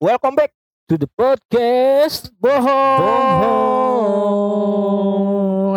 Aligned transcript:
Welcome 0.00 0.32
back 0.32 0.48
to 0.88 0.96
the 0.96 1.04
podcast 1.12 2.32
Bohong. 2.40 2.64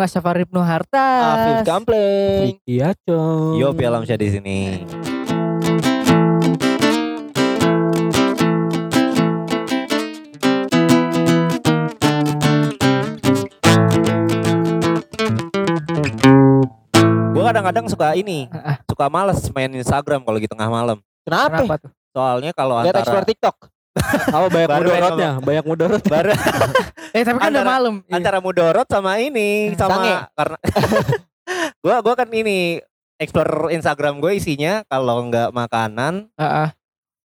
Ibnu 0.00 0.64
Hartas. 0.64 1.36
Afif 1.36 1.68
Gampleng. 1.68 2.56
Iya, 2.64 2.96
Cong. 3.04 3.60
Yo, 3.60 3.76
Pialam 3.76 4.08
saya 4.08 4.16
di 4.16 4.32
sini. 4.32 4.80
Gue 17.28 17.44
kadang-kadang 17.44 17.92
suka 17.92 18.16
ini, 18.16 18.48
suka 18.88 19.12
males 19.12 19.44
main 19.52 19.68
Instagram 19.68 20.24
kalau 20.24 20.40
gitu 20.40 20.56
tengah 20.56 20.72
malam. 20.72 21.04
Kenapa? 21.28 21.60
Kenapa 21.60 21.76
tuh? 21.76 21.92
Soalnya 22.16 22.56
kalau 22.56 22.80
explore 22.80 23.04
antara 23.04 23.28
TikTok. 23.28 23.73
Oh, 24.30 24.50
banyak 24.50 24.68
Baru 24.68 24.82
mudorotnya, 24.84 25.30
banyak 25.38 25.64
mudorot. 25.64 26.02
baru 26.04 26.34
Eh 27.16 27.22
tapi 27.22 27.38
kan 27.38 27.46
udah 27.46 27.62
Antara- 27.62 27.70
malam. 27.70 27.94
Iya. 28.00 28.12
antara 28.12 28.38
mudorot 28.38 28.86
sama 28.86 29.12
ini 29.16 29.70
Hmm, 29.70 29.76
sama 29.76 29.94
sange. 29.96 30.14
karena 30.34 30.56
gua 31.82 31.96
gua 32.00 32.14
kan 32.16 32.28
ini 32.28 32.82
explore 33.14 33.70
Instagram 33.70 34.18
gue 34.18 34.34
isinya 34.34 34.82
kalau 34.84 35.22
nggak 35.24 35.50
makanan, 35.50 36.26
Heeh. 36.34 36.68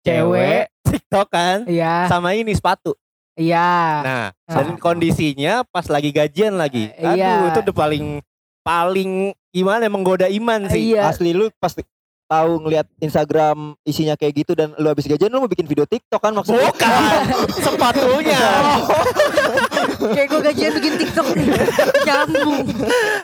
cewek, 0.02 0.70
TikTok 0.84 1.28
kan, 1.28 1.58
Iya. 1.66 2.06
sama 2.06 2.34
ini 2.34 2.52
sepatu. 2.52 2.94
Iya. 3.34 3.72
Nah, 4.00 4.26
Ah. 4.30 4.54
dan 4.54 4.78
kondisinya 4.78 5.66
pas 5.66 5.88
lagi 5.88 6.12
gajian 6.12 6.54
lagi. 6.54 6.92
Eh, 6.92 7.02
Aduh, 7.02 7.18
iya. 7.18 7.50
itu 7.50 7.60
udah 7.64 7.74
paling 7.76 8.06
paling 8.62 9.12
gimana 9.50 9.90
menggoda 9.90 10.30
iman 10.30 10.70
sih. 10.70 10.94
Iya. 10.94 11.10
Asli 11.10 11.34
lu 11.34 11.50
pasti 11.58 11.82
tahu 12.32 12.64
ngelihat 12.64 12.88
Instagram 12.98 13.76
isinya 13.84 14.16
kayak 14.16 14.34
gitu 14.40 14.56
dan 14.56 14.72
lu 14.80 14.88
habis 14.88 15.04
gajian 15.04 15.28
lu 15.28 15.44
mau 15.44 15.52
bikin 15.52 15.68
video 15.68 15.84
TikTok 15.84 16.24
kan 16.24 16.32
maksudnya? 16.32 16.72
Bukan, 16.72 17.02
sepatunya. 17.68 18.40
Kayak 20.16 20.28
gue 20.28 20.42
gajian 20.48 20.72
bikin 20.80 20.94
TikTok. 20.96 21.28
Nyambung. 22.08 22.56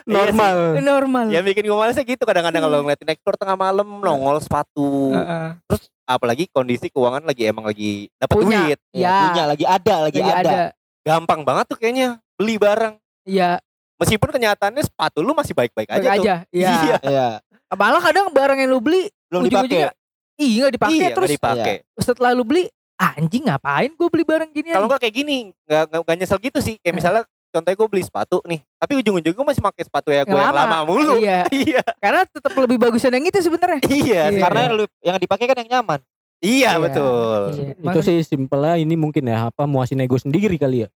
Normal. 0.04 0.56
Normal. 0.78 1.26
Ya 1.32 1.40
bikin 1.40 1.64
gue 1.64 1.72
malesnya 1.74 2.04
gitu 2.04 2.22
kadang-kadang 2.22 2.60
kalau 2.60 2.84
ngeliatin 2.84 3.08
explore 3.08 3.40
tengah 3.40 3.56
malam 3.56 3.88
nongol 4.04 4.36
sepatu. 4.38 5.16
Heeh. 5.16 5.56
Apalagi 6.04 6.48
kondisi 6.48 6.88
keuangan 6.88 7.24
lagi 7.24 7.48
emang 7.48 7.64
lagi 7.64 8.12
dapat 8.16 8.36
duit. 8.40 8.78
Ya, 8.92 9.00
Iya. 9.00 9.16
punya 9.24 9.44
lagi 9.48 9.64
ada, 9.64 9.94
lagi 10.04 10.18
Lagi 10.20 10.32
ada. 10.32 10.40
ada. 10.44 10.58
Gampang 11.00 11.40
banget 11.44 11.64
tuh 11.72 11.78
kayaknya 11.80 12.08
beli 12.36 12.60
barang. 12.60 12.94
Iya. 13.24 13.60
Meskipun 13.98 14.28
kenyataannya 14.30 14.82
sepatu 14.82 15.18
lu 15.20 15.32
masih 15.32 15.52
baik-baik 15.52 15.90
aja 15.90 15.98
Baik 16.04 16.18
tuh. 16.18 16.24
aja. 16.24 16.34
Iya. 16.48 16.70
Iya. 16.72 16.96
Iya. 17.02 17.26
Malah 17.68 18.00
kadang 18.00 18.30
barang 18.30 18.58
yang 18.58 18.70
lu 18.70 18.78
beli 18.78 19.10
Belum 19.26 19.44
ujung-ujungnya 19.44 19.90
dipakai. 19.90 20.38
iya 20.38 20.58
nggak 20.62 20.74
dipakai 20.74 20.94
Iya, 20.94 21.08
terus 21.10 21.28
nggak 21.28 21.36
dipakai. 21.36 21.74
setelah 21.98 22.30
lu 22.32 22.42
beli 22.42 22.64
anjing 22.96 23.44
ngapain 23.44 23.90
gue 23.90 24.08
beli 24.08 24.24
barang 24.24 24.50
gini 24.50 24.68
Kalau 24.70 24.86
nggak 24.86 25.00
kayak 25.00 25.14
gini, 25.14 25.36
nggak 25.62 25.82
nggak 25.86 26.00
nggak 26.00 26.16
nyesel 26.16 26.38
gitu 26.40 26.58
sih. 26.58 26.74
Kayak 26.78 26.94
misalnya 26.96 27.22
contohnya 27.48 27.76
gue 27.76 27.88
beli 27.88 28.02
sepatu 28.02 28.36
nih, 28.44 28.60
tapi 28.74 28.92
ujung-ujungnya 28.96 29.34
gue 29.34 29.46
masih 29.46 29.62
pakai 29.62 29.82
sepatu 29.82 30.08
ya 30.08 30.22
gue 30.22 30.32
Yang 30.32 30.54
lama 30.54 30.78
mulu. 30.82 31.14
Iya. 31.18 31.40
Iya, 31.54 31.82
Karena 31.98 32.20
tetap 32.24 32.52
lebih 32.54 32.78
bagusan 32.78 33.10
yang 33.10 33.24
itu 33.24 33.38
sebenarnya. 33.40 33.80
iya, 33.84 34.22
Iya. 34.28 34.40
Karena 34.40 34.60
yang 34.62 34.74
lu 34.74 34.84
yang 35.00 35.16
dipakai 35.16 35.44
kan 35.44 35.56
yang 35.58 35.70
nyaman. 35.70 36.00
iya 36.38 36.70
Iya. 36.70 36.80
betul. 36.80 37.40
Iya. 37.52 37.72
Itu 37.84 38.00
sih 38.00 38.16
simpelnya 38.22 38.74
ini 38.76 38.94
mungkin 38.94 39.24
ya 39.24 39.48
apa 39.48 39.64
muasin 39.64 39.98
ego 39.98 40.16
sendiri 40.16 40.54
kali 40.54 40.84
ya. 40.84 40.88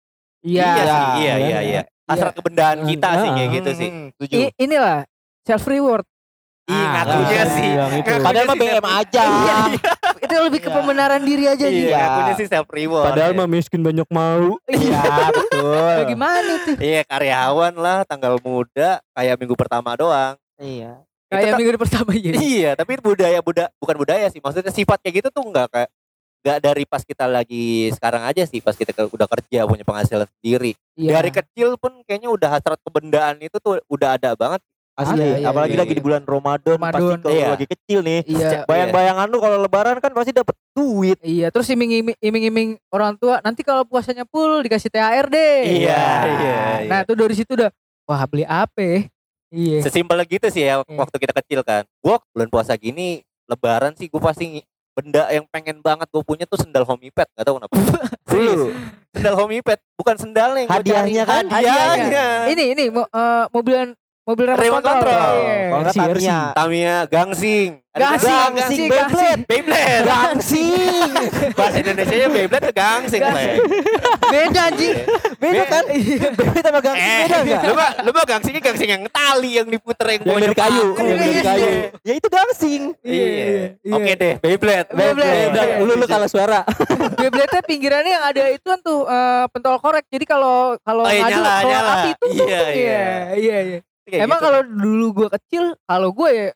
Iya. 0.41 0.65
Iya, 0.65 0.83
sih, 0.83 1.05
iya, 1.19 1.33
Iya. 1.35 1.59
iya, 1.61 1.81
iya. 2.11 2.17
Hasrat 2.17 2.33
kebendaan 2.33 2.77
kita 2.83 3.07
Ah. 3.07 3.15
sih 3.17 3.29
kayak 3.31 3.49
gitu 3.53 3.69
sih. 3.73 3.89
Hmm, 3.89 4.05
setuju. 4.11 4.35
I- 4.37 4.55
inilah 4.57 4.99
self 5.41 5.63
reward. 5.65 6.05
Ah, 6.63 7.03
ngakunya 7.03 7.27
iya, 7.33 7.43
sih. 7.49 7.69
yang 7.69 7.91
itu. 7.91 8.05
Ngakunya 8.05 8.23
Padahal 8.23 8.45
mah 8.45 8.53
sih 8.53 8.61
BM 8.61 8.75
self- 8.77 8.95
aja. 8.95 9.23
itu 10.21 10.35
lebih 10.39 10.59
ke 10.59 10.69
Iya. 10.69 10.75
pembenaran 10.77 11.21
diri 11.21 11.43
aja 11.45 11.65
Iya, 11.65 11.73
gitu. 11.73 11.89
Iya. 11.89 11.97
ngakunya 11.99 12.33
sih 12.33 12.47
self 12.47 12.67
reward. 12.69 13.05
Padahal 13.07 13.31
ya. 13.31 13.37
mah 13.37 13.47
miskin 13.49 13.81
banyak 13.81 14.07
mau. 14.07 14.47
Iya, 14.63 15.01
betul. 15.33 15.97
Gimana 16.07 16.53
tuh? 16.63 16.75
Iya, 16.77 17.01
karyawan 17.03 17.73
lah, 17.75 17.99
tanggal 18.05 18.33
muda, 18.39 18.89
kayak 19.11 19.35
minggu 19.35 19.55
pertama 19.55 19.91
doang. 19.93 20.35
Iya. 20.55 21.01
Kayak 21.27 21.55
minggu 21.57 21.79
pertama 21.79 22.11
ya. 22.13 22.31
Iya, 22.33 22.71
tapi 22.75 22.91
budaya 22.97 23.39
buda 23.39 23.71
bukan 23.75 23.95
budaya 23.97 24.27
sih. 24.27 24.39
Maksudnya 24.39 24.67
sifat 24.69 24.99
kayak 24.99 25.15
gitu 25.17 25.29
tuh 25.29 25.43
enggak 25.43 25.67
kayak 25.67 25.89
enggak 26.41 26.57
dari 26.59 26.83
pas 26.83 27.05
kita 27.05 27.25
lagi 27.25 27.93
sekarang 27.93 28.25
aja 28.25 28.43
sih, 28.43 28.59
pas 28.59 28.73
kita 28.73 28.91
ke- 28.91 29.13
udah 29.13 29.27
kerja 29.29 29.63
punya 29.63 29.85
penghasilan 29.85 30.25
sendiri. 30.37 30.73
Iya. 30.97 31.21
Dari 31.21 31.29
kecil 31.31 31.77
pun 31.77 32.01
kayaknya 32.03 32.29
udah 32.29 32.49
hasrat 32.57 32.81
kebendaan 32.81 33.37
itu 33.39 33.57
tuh 33.57 33.77
udah 33.87 34.17
ada 34.17 34.33
banget. 34.33 34.61
Asli, 34.91 35.23
Ada, 35.23 35.39
iya, 35.39 35.47
apalagi 35.47 35.73
iya, 35.73 35.81
lagi 35.87 35.93
iya. 35.95 35.97
di 35.97 36.03
bulan 36.03 36.23
Ramadan, 36.27 36.75
Ramadan, 36.75 36.99
pasti 36.99 37.23
kalau 37.23 37.31
iya. 37.39 37.47
lagi 37.55 37.67
kecil 37.71 37.99
nih. 38.03 38.19
Iya. 38.27 38.49
Bayang-bayangan 38.67 39.27
lu 39.31 39.37
kalau 39.39 39.57
lebaran 39.63 39.97
kan 39.97 40.11
pasti 40.11 40.35
dapat 40.35 40.51
duit. 40.75 41.15
Iya, 41.23 41.47
terus 41.47 41.71
iming-iming 41.71 42.75
orang 42.91 43.15
tua 43.15 43.39
nanti 43.39 43.63
kalau 43.63 43.87
puasanya 43.87 44.27
full 44.27 44.59
dikasih 44.59 44.91
THR 44.91 45.31
deh. 45.31 45.87
Iya, 45.87 45.95
Nah, 45.95 46.23
iya, 46.27 46.59
Nah, 46.91 46.99
iya. 47.01 47.07
tuh 47.07 47.15
dari 47.15 47.33
situ 47.33 47.55
udah 47.55 47.71
wah 48.03 48.21
beli 48.27 48.43
apa? 48.43 48.77
ya? 48.77 48.99
Iya. 49.47 49.79
Sesimpel 49.79 50.19
gitu 50.27 50.47
sih 50.47 50.63
ya 50.63 50.79
Iya. 50.79 50.97
waktu 50.99 51.15
kita 51.17 51.33
kecil 51.39 51.59
kan. 51.63 51.87
Gua 51.99 52.19
bulan 52.35 52.51
puasa 52.51 52.75
gini 52.75 53.23
lebaran 53.47 53.95
sih 53.95 54.07
gue 54.07 54.19
pasti 54.19 54.63
benda 54.91 55.23
yang 55.27 55.45
pengen 55.47 55.79
banget 55.79 56.07
gue 56.07 56.19
punya 56.21 56.43
tuh 56.43 56.57
sendal 56.57 56.83
homipad 56.83 57.27
gak 57.29 57.43
tau 57.43 57.55
kenapa 57.55 57.73
Serius. 58.29 58.75
sendal 59.11 59.35
homipad 59.35 59.79
bukan 59.93 60.15
sendalnya 60.15 60.59
yang 60.61 60.71
Hadiahnya 60.71 61.23
cari. 61.23 61.31
kan? 61.31 61.43
hadiahnya 61.47 62.27
Ini 62.49 62.63
ini 62.71 62.83
mo- 62.89 63.07
eh, 63.07 63.45
mobilan 63.49 63.95
mobil 64.23 64.45
remote 64.45 64.61
Remote 64.61 64.85
control. 64.85 65.11
control. 65.11 65.33
Iya. 65.35 65.57
Kalau 65.61 65.81
nggak 65.81 65.91
RC, 65.91 65.99
Tamiya. 66.13 66.39
Tamiya 66.53 66.95
Gangsing 67.05 67.71
Ada 67.91 67.99
Gangsing, 67.99 68.31
Gangsing, 68.31 68.55
Gangsing, 68.55 68.87
Beyblade. 68.87 69.41
Beyblade 69.43 69.99
Gangsing. 70.05 71.11
bahasa 71.59 71.77
Indonesia 71.77 72.15
nya 72.15 72.27
Beyblade 72.29 72.63
tuh 72.63 72.75
Gangsing. 72.77 73.21
Beda 74.23 74.61
anjing. 74.63 74.95
Beda 75.35 75.63
kan? 75.65 75.83
Beda 76.31 76.59
sama 76.61 76.79
gangsing 76.79 77.03
eh 77.03 77.25
beda 77.25 77.37
enggak? 77.41 77.61
lu 77.61 77.73
mah 77.73 77.89
lu 77.99 78.11
mah 78.11 78.23
gangsingnya 78.23 78.61
gangsing 78.61 78.89
yang 78.89 79.03
tali 79.09 79.51
yang 79.53 79.67
diputer 79.67 80.07
yang 80.07 80.21
Yang 80.23 80.39
dari 80.45 80.55
kayu, 80.55 80.85
yang 80.93 81.07
dari 81.11 81.31
Iya. 81.33 81.43
kayu. 81.43 81.67
Ya 82.01 82.13
itu 82.15 82.27
gangsing. 82.29 82.81
Iya. 83.01 83.25
iya. 83.27 83.91
Oke 83.91 84.11
deh, 84.13 84.33
Beyblade. 84.39 84.87
Beyblade. 84.87 85.51
Iya. 85.51 85.75
lu 85.81 85.93
lu 85.93 86.05
kalah 86.05 86.29
suara. 86.29 86.61
Beyblade 87.19 87.59
pinggirannya 87.65 88.11
yang 88.13 88.25
ada 88.25 88.43
itu 88.47 88.63
kan 88.63 88.79
tuh 88.79 89.03
eh, 89.03 89.43
pentol 89.49 89.75
korek. 89.77 90.07
Jadi 90.07 90.23
kalau 90.23 90.79
kalau 90.79 91.03
Oh, 91.03 91.11
iya, 91.11 91.27
ngadu 91.27 91.33
nyala, 91.35 91.51
kalau 91.51 91.67
nyala. 91.67 91.91
api 91.91 92.09
itu 92.09 92.23
tuh. 92.23 92.29
Iya, 92.39 92.45
iya. 92.47 92.63
iya, 92.71 93.03
iya, 93.35 93.57
iya. 93.67 93.79
Kayak 94.11 94.27
Emang 94.27 94.37
gitu. 94.37 94.45
kalau 94.45 94.61
dulu 94.67 95.05
gua 95.15 95.29
kecil, 95.31 95.63
kalau 95.81 96.09
gue 96.11 96.29
ya 96.29 96.47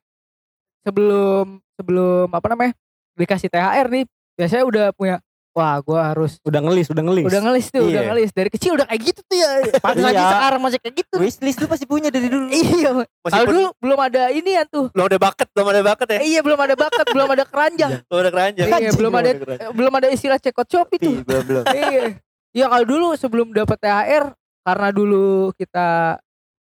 sebelum 0.83 1.45
sebelum 1.73 2.27
apa 2.29 2.47
namanya 2.51 2.73
dikasih 3.15 3.47
THR 3.47 3.87
nih, 3.89 4.03
biasanya 4.35 4.63
udah 4.65 4.85
punya 4.91 5.15
wah 5.55 5.79
gua 5.79 6.11
harus 6.11 6.35
Udah 6.43 6.59
ngelis, 6.59 6.91
udah 6.91 6.99
ngelis. 7.01 7.25
udah 7.25 7.41
ngelis 7.41 7.65
tuh, 7.71 7.87
udah 7.87 7.95
Iya. 7.95 8.09
ngelis 8.11 8.29
dari 8.29 8.49
kecil 8.51 8.75
udah 8.75 8.85
kayak 8.85 9.01
gitu 9.01 9.21
tuh 9.23 9.37
ya. 9.39 9.49
Pantes 9.85 10.03
aja 10.03 10.11
Iya. 10.11 10.27
sekarang 10.29 10.59
masih 10.59 10.79
kayak 10.83 10.95
gitu. 10.99 11.15
Wishlist 11.15 11.57
lu 11.57 11.67
pasti 11.71 11.85
punya 11.87 12.11
dari 12.11 12.27
dulu. 12.27 12.51
Iya. 12.51 12.89
Kalau 13.23 13.45
dulu 13.47 13.63
belum 13.79 13.99
ada 14.01 14.23
ini 14.29 14.51
ya 14.51 14.67
tuh. 14.67 14.91
belum 14.91 15.07
ada 15.07 15.17
bakat, 15.17 15.47
belum 15.49 15.67
ada 15.71 15.81
bakat 15.81 16.07
ya. 16.11 16.19
Iya, 16.21 16.39
belum 16.43 16.59
ada 16.59 16.75
bakat, 16.75 17.05
belum 17.07 17.29
ada 17.29 17.43
keranjang. 17.47 17.91
Belum 18.05 18.19
ada 18.19 18.31
keranjang. 18.35 18.67
Iya, 18.67 18.91
belum 18.91 19.13
ada 19.15 19.29
belum 19.71 19.93
ada 19.95 20.07
istilah 20.11 20.37
cekot 20.37 20.67
shop 20.67 20.87
itu. 20.91 21.07
Ih, 21.09 21.23
Belum 21.23 21.43
belum. 21.47 21.63
iya. 21.71 22.03
Iya 22.51 22.65
kalau 22.67 22.85
dulu 22.85 23.07
sebelum 23.15 23.47
dapat 23.51 23.79
THR 23.79 24.31
karena 24.59 24.87
dulu 24.89 25.25
kita 25.55 26.19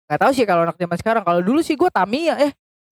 nggak 0.10 0.20
tahu 0.20 0.32
sih 0.34 0.44
kalau 0.44 0.66
anak 0.66 0.76
zaman 0.76 0.98
sekarang. 0.98 1.22
Kalau 1.22 1.40
dulu 1.40 1.62
sih 1.62 1.78
gue 1.78 1.88
Tamiya 1.88 2.36
eh. 2.42 2.52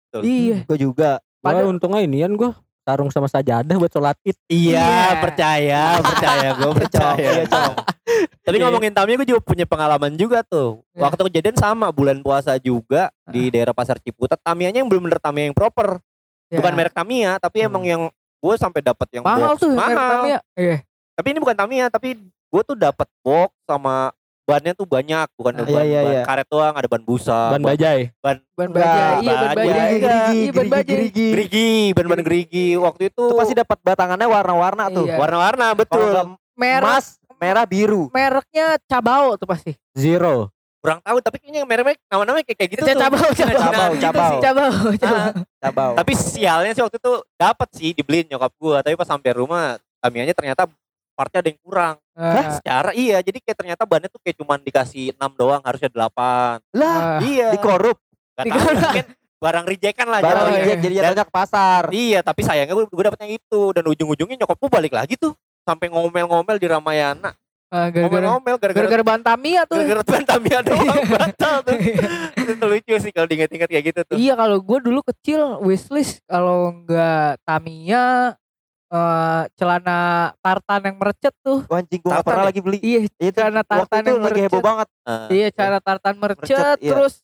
Betul. 0.09 0.23
Iya. 0.25 0.59
Gue 0.65 0.79
juga. 0.81 1.21
Padahal- 1.39 1.69
untungnya 1.69 2.01
ini 2.01 2.23
kan 2.23 2.33
gua 2.33 2.51
tarung 2.83 3.11
sama 3.11 3.29
sajadah 3.29 3.77
buat 3.77 3.93
sholat 3.93 4.17
id. 4.23 4.35
Iya, 4.49 4.81
Iya. 4.81 5.21
percaya, 5.21 5.83
percaya, 6.03 6.49
gue 6.53 6.73
percaya. 6.75 7.31
Iya. 7.47 7.63
Tapi 8.43 8.57
ngomongin 8.59 8.91
Tamiya 8.91 9.17
gue 9.23 9.29
juga 9.29 9.41
punya 9.41 9.63
pengalaman 9.63 10.17
juga 10.17 10.43
tuh. 10.43 10.83
Iya. 10.91 11.05
Waktu 11.05 11.21
kejadian 11.31 11.57
sama 11.57 11.91
bulan 11.91 12.19
puasa 12.21 12.59
juga 12.59 13.13
di 13.25 13.49
daerah 13.49 13.71
Pasar 13.71 14.03
Ciputat. 14.03 14.41
Tamiyanya 14.41 14.83
yang 14.83 14.91
belum 14.91 15.07
bener 15.07 15.23
Tamiya 15.23 15.51
yang 15.51 15.57
proper. 15.57 16.03
Ya. 16.51 16.59
Bukan 16.59 16.73
merek 16.75 16.93
Tamiya, 16.93 17.39
tapi 17.39 17.63
Hmm. 17.63 17.69
emang 17.71 17.85
yang 17.87 18.03
gue 18.43 18.55
sampai 18.59 18.83
dapat 18.83 19.07
yang 19.15 19.23
mahal 19.23 19.55
box. 19.55 19.63
tuh 19.63 19.71
merek 19.73 19.95
mahal. 19.95 20.11
Tamiya. 20.19 20.39
Iya. 20.59 20.77
Tapi 21.13 21.27
ini 21.29 21.39
bukan 21.39 21.57
Tamiya, 21.57 21.87
tapi 21.87 22.09
gue 22.25 22.63
tuh 22.67 22.77
dapat 22.77 23.09
box 23.23 23.55
sama 23.63 24.11
bannya 24.43 24.73
tuh 24.75 24.85
banyak, 24.85 25.27
bukan 25.39 25.53
Ah, 25.55 25.63
ban, 25.63 25.71
iya, 25.71 25.83
iya, 25.83 26.01
ban 26.03 26.13
iya. 26.13 26.23
karet 26.27 26.49
doang, 26.51 26.75
ada 26.75 26.89
ban 26.91 27.03
busa, 27.03 27.55
Ban 27.55 27.63
bajai. 27.63 28.01
Ban 28.19 28.37
Enggak, 28.53 28.71
baja, 28.75 29.01
iya 29.19 29.33
ban 29.33 29.43
ban 29.43 29.57
baja. 29.57 29.73
baja. 29.73 30.15
Iya, 30.31 30.51
ban 30.53 30.67
baja. 30.69 30.85
gerigi. 30.87 31.27
gerigi, 31.31 31.71
ban-ban 31.95 32.21
gerigi. 32.23 32.67
Waktu 32.77 33.03
itu, 33.11 33.23
Itu 33.25 33.35
pasti 33.35 33.55
dapat 33.55 33.79
batangannya 33.81 34.27
warna-warna 34.27 34.85
tuh. 34.91 35.07
Iya. 35.07 35.17
warna-warna 35.17 35.67
betul. 35.75 36.37
Merek 36.53 36.85
emas, 36.85 37.07
merah, 37.41 37.65
biru. 37.65 38.13
mereknya 38.13 38.77
Cabao 38.85 39.35
tuh 39.35 39.49
pasti. 39.49 39.73
Zero. 39.97 40.53
Kurang 40.83 40.99
tahu, 40.99 41.23
tapi 41.23 41.39
kayaknya 41.39 41.63
merek 41.63 41.95
nama-namanya 42.07 42.43
kayak 42.43 42.59
kayak 42.59 42.71
gitu 42.75 42.83
tuh. 42.83 42.99
Cabao. 42.99 43.31
Cabao, 43.31 43.91
Gitu. 43.95 44.43
Cabao, 44.43 44.73
Cabao. 44.99 45.23
Ah, 45.23 45.31
Cabau. 45.63 45.93
Tapi 45.95 46.13
sialnya 46.13 46.75
sih 46.75 46.83
waktu 46.83 46.99
itu 46.99 47.13
dapat 47.39 47.69
sih 47.73 47.91
dibeliin 47.95 48.27
nyokap 48.27 48.53
gua, 48.59 48.83
tapi 48.83 48.99
pas 48.99 49.07
sampai 49.07 49.31
rumah 49.33 49.79
Tamianya 50.03 50.35
ternyata 50.35 50.67
partnya 51.23 51.39
ada 51.39 51.51
yang 51.55 51.61
kurang. 51.63 51.97
Nah, 52.19 52.59
Secara 52.59 52.91
iya, 52.99 53.23
jadi 53.23 53.39
kayak 53.39 53.57
ternyata 53.63 53.83
bannya 53.87 54.11
tuh 54.11 54.19
kayak 54.19 54.37
cuman 54.43 54.59
dikasih 54.67 55.15
6 55.15 55.39
doang, 55.39 55.63
harusnya 55.63 55.87
8. 55.95 56.59
Lah, 56.75 56.99
ah. 56.99 57.19
iya. 57.23 57.55
dikorup. 57.55 57.95
Gak 58.35 58.51
tahu 58.51 58.59
mungkin 58.75 59.07
barang 59.43 59.65
rejekan 59.67 60.07
lah 60.07 60.21
Barang 60.23 60.47
jatuhnya. 60.51 60.59
reject 60.59 60.79
iya. 60.79 60.83
jadi 60.83 60.95
jatuhnya 60.99 61.27
ke 61.31 61.35
pasar. 61.35 61.83
Iya, 61.95 62.21
tapi 62.27 62.41
sayangnya 62.43 62.75
gue, 62.75 62.87
gue 62.91 63.05
dapetnya 63.07 63.29
itu 63.31 63.63
dan 63.71 63.85
ujung-ujungnya 63.87 64.37
nyokap 64.43 64.59
gue 64.59 64.71
balik 64.71 64.93
lagi 64.99 65.15
tuh. 65.15 65.35
sampai 65.63 65.95
ngomel-ngomel 65.95 66.59
di 66.59 66.67
Ramayana. 66.67 67.39
Ah, 67.73 67.89
gara-gara 67.89 68.21
Ngomel-ngomel 68.21 68.57
gara-gara 68.61 68.85
gara-gara 68.85 69.05
Bantamia 69.07 69.63
tuh. 69.65 69.79
gara-gara 69.79 70.03
Bantamia 70.05 70.59
doang 70.67 71.03
batal 71.09 71.57
tuh. 71.65 71.79
itu 72.53 72.65
lucu 72.69 72.95
sih 73.01 73.11
kalau 73.17 73.27
diinget-inget 73.31 73.69
kayak 73.71 73.85
gitu 73.89 74.01
tuh. 74.05 74.17
Iya 74.21 74.37
kalau 74.37 74.59
gue 74.61 74.79
dulu 74.85 75.01
kecil 75.07 75.63
wishlist 75.65 76.21
kalau 76.29 76.75
nggak 76.85 77.41
Tamiya 77.49 78.37
eh 78.93 79.43
celana 79.57 79.99
tartan 80.45 80.81
yang 80.85 80.97
merecet 81.01 81.33
tuh. 81.41 81.65
Wah, 81.65 81.81
anjing 81.81 82.01
gua 82.05 82.21
Tartan 82.21 82.27
pernah 82.29 82.45
ya? 82.45 82.49
lagi 82.53 82.61
beli. 82.61 82.79
Iya, 82.85 83.01
Itu 83.17 83.39
celana 83.41 83.63
tartan 83.65 84.01
itu 84.05 84.11
yang 84.13 84.21
lagi 84.21 84.41
heboh 84.45 84.61
banget. 84.63 84.89
Ah, 85.09 85.29
Iya, 85.33 85.47
celana 85.57 85.81
tartan 85.81 86.15
Merecet, 86.21 86.45
merecet, 86.53 86.77
iya. 86.85 86.91
terus 86.93 87.15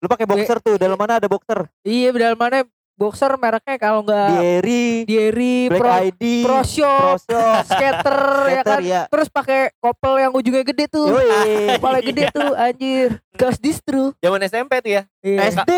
Lu 0.00 0.08
pakai 0.08 0.24
boxer 0.24 0.56
tuh, 0.64 0.76
dalam 0.80 0.96
mana 0.96 1.20
ada 1.20 1.28
boxer? 1.28 1.68
iya 1.84 2.08
dalam 2.12 2.36
mana 2.40 2.64
boxer 3.00 3.32
mereknya 3.34 3.76
kalau 3.76 4.04
nggak 4.04 4.28
Diary, 4.30 4.84
Diary, 5.02 5.56
Black 5.66 5.80
Pro, 5.80 5.88
ID, 6.04 6.22
Pro 6.44 6.60
Shop, 6.60 7.16
Shop, 7.18 7.64
Skater 7.64 8.20
ya 8.52 8.62
kan. 8.62 8.80
ya. 8.84 9.02
Terus 9.08 9.26
pakai 9.26 9.72
kopel 9.74 10.20
yang 10.20 10.30
ujungnya 10.30 10.60
gede 10.62 10.84
tuh. 10.86 11.08
Kepala 11.80 11.98
gede 11.98 12.28
tuh 12.36 12.52
anjir. 12.52 13.16
Gas 13.32 13.56
distro. 13.56 14.12
Zaman 14.18 14.44
SMP 14.44 14.78
tuh 14.78 14.92
ya. 14.92 15.02
Iya. 15.18 15.38
SD. 15.50 15.72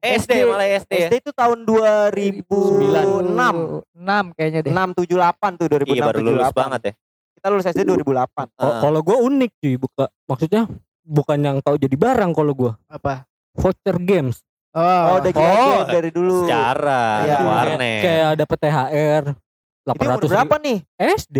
SD, 0.00 0.32
malah 0.42 0.64
SD 0.72 0.92
ya. 0.96 1.08
SD 1.08 1.14
itu 1.20 1.30
tahun 1.30 1.68
2006. 1.68 2.48
6 3.92 4.32
kayaknya 4.32 4.60
deh. 4.62 4.72
6 4.72 4.96
78 4.96 5.60
tuh 5.60 5.66
2006 5.68 5.92
Iya 5.92 6.02
baru 6.02 6.18
lulus 6.22 6.48
78. 6.48 6.56
banget 6.56 6.80
ya. 6.82 6.92
Kita 7.36 7.46
lulus 7.48 7.66
SD 7.68 7.80
2008. 7.84 8.48
Ko- 8.48 8.64
Ah. 8.64 8.80
Kalau 8.80 9.00
gue 9.02 9.16
unik 9.18 9.50
cuy, 9.58 9.74
buka 9.76 10.04
maksudnya 10.24 10.62
bukan 11.02 11.38
yang 11.38 11.56
tahu 11.60 11.76
jadi 11.76 11.92
barang 11.92 12.32
kalau 12.32 12.52
gue. 12.54 12.72
Apa? 12.88 13.28
Voucher 13.52 13.98
games. 13.98 14.40
Oh, 14.72 15.20
udah 15.20 15.30
gila 15.30 15.52
Oh, 15.52 15.80
dari 15.84 16.08
dulu. 16.08 16.36
Secara 16.42 17.04
Iya. 17.22 17.38
warnet. 17.40 18.00
Kayak 18.00 18.30
dapat 18.36 18.58
THR 18.58 19.24
Itu 19.28 19.90
umur 19.90 20.16
800 20.16 20.32
berapa 20.32 20.54
nih? 20.58 20.78
SD 20.96 21.38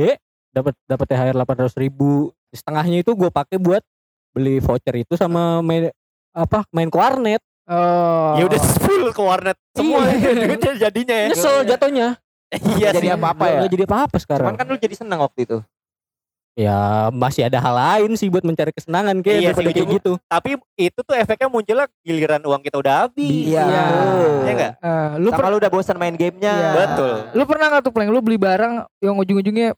dapat 0.52 0.74
dapat 0.84 1.06
THR 1.06 1.34
800 1.34 1.72
ribu 1.74 2.10
setengahnya 2.50 3.00
itu 3.00 3.10
gue 3.10 3.30
pakai 3.30 3.56
buat 3.56 3.80
beli 4.30 4.58
voucher 4.58 4.96
itu 4.98 5.14
sama 5.14 5.60
main 5.60 5.88
apa 6.30 6.64
main 6.68 6.86
ke 6.86 6.96
warnet 6.96 7.40
Oh. 7.62 8.34
Ya 8.34 8.44
udah 8.44 8.58
full 8.82 9.06
ke 9.08 9.22
warnet 9.22 9.56
semua 9.72 10.02
Iya. 10.04 10.34
duitnya 10.44 10.72
jadinya 10.78 11.16
ya. 11.16 11.26
nyesel 11.30 11.62
jatuhnya 11.62 12.08
Iya 12.52 12.92
Jadi 12.92 13.08
apa-apa 13.08 13.44
ya? 13.46 13.58
Nggak 13.62 13.72
jadi 13.72 13.84
apa-apa 13.86 14.16
sekarang 14.18 14.44
Cuman 14.44 14.58
kan 14.58 14.66
lu 14.66 14.76
jadi 14.76 14.92
seneng 14.92 15.18
waktu 15.18 15.46
itu. 15.46 15.58
Ya 16.52 17.08
masih 17.08 17.48
ada 17.48 17.56
hal 17.56 17.72
lain 17.72 18.12
sih 18.12 18.28
buat 18.28 18.44
mencari 18.44 18.76
kesenangan 18.76 19.16
kayak 19.24 19.36
Iya 19.40 19.46
daripada 19.52 19.68
sih, 19.68 19.74
kayak 19.74 19.88
gitu 19.96 20.12
Tapi 20.28 20.50
itu 20.76 21.00
tuh 21.00 21.14
efeknya 21.16 21.48
munculnya 21.48 21.86
giliran 22.04 22.42
uang 22.44 22.60
kita 22.60 22.76
udah 22.76 22.94
habis. 23.08 23.48
Iya. 23.48 23.64
Iya. 23.64 23.84
Iya 24.44 24.52
enggak? 24.52 24.72
Eh, 24.78 25.10
lu 25.16 25.28
Sama 25.32 25.38
per- 25.40 25.48
lu 25.48 25.56
udah 25.56 25.70
bosan 25.72 25.96
main 25.96 26.14
gamenya. 26.14 26.52
Iya. 26.52 26.70
Betul. 26.76 27.14
lu 27.32 27.42
pernah 27.48 27.66
nggak 27.72 27.82
tuh 27.88 27.92
pleng 27.92 28.10
lu 28.12 28.20
beli 28.20 28.36
barang 28.36 28.72
yang 29.00 29.16
ujung-ujungnya 29.16 29.68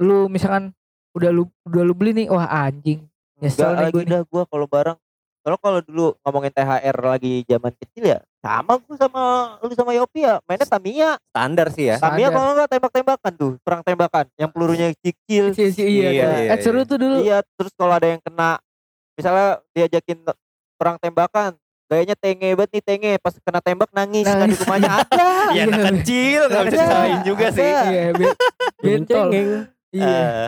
lu 0.00 0.32
misalkan 0.32 0.72
udah 1.12 1.28
lu 1.28 1.44
udah 1.68 1.82
lu 1.84 1.92
beli 1.92 2.24
nih 2.24 2.26
wah 2.32 2.48
anjing 2.48 3.04
nyesel 3.36 3.74
Enggak 3.74 3.76
nih 3.76 3.84
lagi 3.84 3.92
gue 3.92 4.02
nih 4.02 4.12
dah 4.16 4.22
gua 4.24 4.42
kalau 4.48 4.66
barang. 4.66 4.96
Kalau 5.40 5.56
kalau 5.56 5.80
dulu 5.80 6.06
ngomongin 6.20 6.52
THR 6.52 6.96
lagi 7.00 7.44
zaman 7.44 7.72
kecil 7.76 8.04
ya 8.04 8.20
sama 8.40 8.80
gua 8.80 8.96
sama 8.96 9.22
lu 9.60 9.72
sama 9.72 9.92
Yopi 9.92 10.24
ya 10.24 10.40
mainnya 10.44 10.64
Tamiya. 10.64 11.10
Standar 11.28 11.66
sih 11.70 11.84
ya. 11.86 11.96
Tamiya 11.96 12.28
kalau 12.28 12.56
enggak 12.56 12.68
tembak-tembakan 12.70 13.32
tuh, 13.34 13.52
perang 13.60 13.82
tembakan 13.82 14.24
yang 14.34 14.48
pelurunya 14.48 14.88
kecil. 14.96 15.52
Iya, 15.52 15.68
iya, 15.68 15.84
iya, 15.84 16.08
Iya, 16.10 16.24
tuh. 16.24 16.40
iya, 16.40 16.50
Eh, 16.50 16.58
seru 16.58 16.80
tuh 16.82 16.96
dulu 16.96 17.16
Iya, 17.20 17.38
terus 17.54 17.72
kalau 17.74 17.92
ada 17.92 18.08
yang 18.08 18.20
kena 18.20 18.56
misalnya 19.12 19.48
diajakin 19.70 20.18
perang 20.74 20.96
tembakan, 20.96 21.52
gayanya 21.86 22.16
tenge 22.16 22.48
banget 22.54 22.70
nih 22.72 22.82
tenge, 22.82 23.12
pas 23.20 23.34
kena 23.36 23.60
tembak 23.60 23.90
nangis, 23.92 24.24
Nangis. 24.24 24.40
kan 24.40 24.48
di 24.48 24.56
rumahnya 24.58 24.90
ada. 24.96 25.28
Iya 25.50 25.62
anak 25.66 25.80
kecil 25.92 26.40
nggak 26.46 26.62
bisa 26.62 26.72
Ada. 26.72 26.80
disalahin 26.80 27.20
juga 27.20 27.44
Ada. 27.44 27.52
sih. 27.52 27.70
iya 27.84 28.02
bentol 28.80 29.28
iya 29.30 29.48
Eh, 29.92 30.44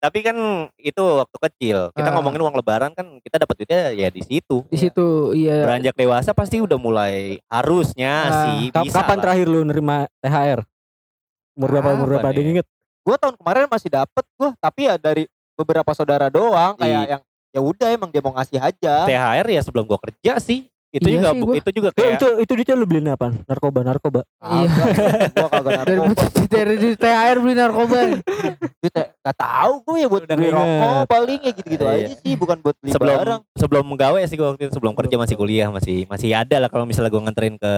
tapi 0.00 0.18
kan 0.20 0.36
itu 0.74 0.96
waktu 0.98 1.36
kecil. 1.42 1.78
Kita 1.92 2.08
Ah. 2.08 2.14
ngomongin 2.14 2.40
uang 2.40 2.56
lebaran 2.56 2.90
kan 2.90 3.20
kita 3.20 3.36
dapat 3.38 3.54
duitnya 3.54 3.92
ya 3.92 4.08
di 4.08 4.20
situ. 4.20 4.64
di 4.66 4.78
situ 4.78 5.30
iya 5.32 5.60
Beranjak 5.60 5.92
dewasa 5.94 6.32
pasti 6.32 6.56
udah 6.58 6.74
mulai 6.74 7.38
harusnya 7.46 8.12
Ah, 8.18 8.32
sih 8.42 8.60
Kap- 8.70 8.82
bisa 8.82 8.96
kapan 8.98 9.12
lah. 9.12 9.22
terakhir 9.22 9.46
lu 9.46 9.60
nerima 9.62 9.96
THR 10.18 10.60
umur 11.52 11.68
berapa 11.70 11.88
umur 11.92 12.08
Kapan 12.08 12.10
berapa 12.16 12.28
ada 12.30 12.40
ya? 12.40 12.48
inget 12.50 12.66
Gua 13.00 13.16
tahun 13.16 13.34
kemarin 13.34 13.64
masih 13.66 13.90
dapet 13.90 14.24
gua, 14.34 14.52
tapi 14.56 14.80
ya 14.84 14.94
dari 14.96 15.24
beberapa 15.54 15.92
saudara 15.92 16.28
doang 16.28 16.72
kayak 16.74 17.04
yang 17.10 17.22
ya 17.50 17.60
udah 17.60 17.88
emang 17.90 18.08
dia 18.08 18.20
mau 18.20 18.30
ngasih 18.30 18.56
aja. 18.56 19.04
THR 19.04 19.46
ya 19.46 19.60
sebelum 19.60 19.84
gua 19.84 19.96
kerja 19.98 20.36
sih. 20.38 20.68
Itu 20.90 21.06
Iya 21.06 21.14
juga 21.16 21.28
sih, 21.28 21.38
bu- 21.38 21.46
gua- 21.46 21.56
itu 21.56 21.70
juga 21.70 21.88
kayak 21.92 22.12
itu 22.12 22.26
itu 22.42 22.52
dia 22.60 22.74
lu 22.74 22.82
beliin 22.82 23.08
apa 23.08 23.30
narkoba 23.44 23.80
narkoba 23.80 24.20
Iya. 24.36 24.66
gua 25.36 25.48
kagak 25.48 25.72
dari 25.80 25.94
narkoba. 25.96 26.22
dari 26.50 26.74
dari 26.76 26.96
THR 26.96 27.36
beli 27.38 27.54
narkoba 27.54 27.96
Duit 28.76 28.94
gak 29.20 29.36
tahu 29.36 29.72
gue 29.84 29.96
ya 29.96 30.08
buat 30.08 30.22
beli 30.26 30.50
rokok 30.50 31.02
paling 31.06 31.40
ya 31.40 31.52
gitu-gitu 31.52 31.84
Iya. 31.84 31.94
aja 32.00 32.14
sih, 32.16 32.34
bukan 32.34 32.56
buat 32.58 32.74
beli 32.76 32.90
sebelum 32.90 33.16
barang. 33.16 33.40
sebelum 33.54 33.84
menggawe 33.86 34.18
sih 34.24 34.34
gua 34.34 34.48
waktu 34.50 34.62
itu 34.64 34.74
sebelum 34.74 34.94
kerja 34.94 35.14
masih 35.16 35.36
kuliah 35.36 35.68
masih 35.68 35.96
masih 36.04 36.30
ada 36.32 36.56
lah 36.58 36.66
kalau 36.66 36.82
misalnya 36.84 37.08
gua 37.08 37.22
nganterin 37.22 37.54
ke 37.54 37.74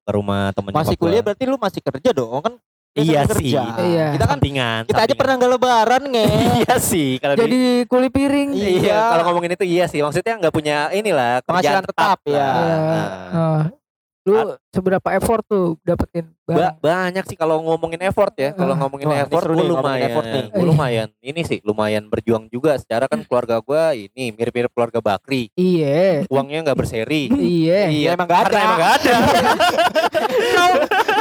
ke 0.00 0.10
rumah 0.10 0.50
temen 0.50 0.70
Masih 0.72 0.96
kuliah 0.96 1.20
berarti 1.20 1.44
lu 1.44 1.54
masih 1.56 1.80
kerja 1.80 2.10
dong 2.10 2.40
kan? 2.40 2.54
Dia 2.90 3.02
Iya 3.02 3.20
sih. 3.22 3.54
kerja. 3.54 3.62
Iya. 3.78 4.06
Kita 4.12 4.24
kan 4.24 4.34
sampingan 4.36 4.80
kita 4.84 5.00
aja 5.00 5.14
pernah 5.14 5.34
nggak 5.38 5.52
lebaran 5.52 6.02
nge. 6.06 6.26
iya 6.60 6.74
sih 6.76 7.10
kalau 7.16 7.34
di- 7.34 7.40
jadi 7.40 7.60
kuli 7.86 8.08
piring 8.08 8.48
Iya. 8.50 8.68
Iya, 8.82 8.98
kalau 9.08 9.22
ngomongin 9.24 9.54
itu 9.54 9.64
iya 9.64 9.84
sih. 9.86 10.00
Maksudnya 10.00 10.34
nggak 10.36 10.50
punya 10.50 10.90
inilah 10.90 11.38
Penghasilan 11.40 11.80
kerjaan 11.80 11.86
tetap, 11.86 12.18
ya. 12.24 12.34
Nah, 12.34 12.50
Iya. 12.58 12.76
nah. 12.76 13.06
Nah, 13.30 13.60
lu 14.20 14.36
seberapa 14.68 15.08
effort 15.10 15.40
tuh 15.42 15.80
dapetin 15.80 16.28
Ba- 16.44 16.76
banyak 16.76 17.24
sih 17.24 17.34
kalau 17.34 17.62
ngomongin 17.62 18.04
effort 18.04 18.34
ya. 18.34 18.52
Kalau 18.52 18.74
Ah. 18.74 18.78
ngomongin 18.78 19.06
ini 19.06 19.16
effort, 19.22 19.46
gue 19.46 19.64
lumayan, 19.64 20.02
effort 20.04 20.26
nih. 20.26 20.44
gue 20.50 20.66
lumayan. 20.66 21.08
Ini 21.20 21.40
sih 21.40 21.58
lumayan 21.62 22.04
berjuang 22.06 22.44
juga. 22.46 22.76
Secara 22.76 23.06
kan 23.06 23.22
keluarga 23.22 23.58
gue 23.58 23.82
ini 24.10 24.28
mirip-mirip 24.30 24.68
keluarga 24.68 24.98
Bakri. 24.98 25.48
iya 25.54 26.26
Uangnya 26.26 26.60
nggak 26.62 26.76
berseri. 26.76 27.32
iya 27.32 27.88
Ya, 27.88 28.12
emang 28.12 28.26
gak 28.26 28.44
karena 28.44 28.50
ada. 28.50 28.60
emang 28.60 28.78
nggak 28.78 28.94
ada. 28.94 29.14
nol 30.56 30.72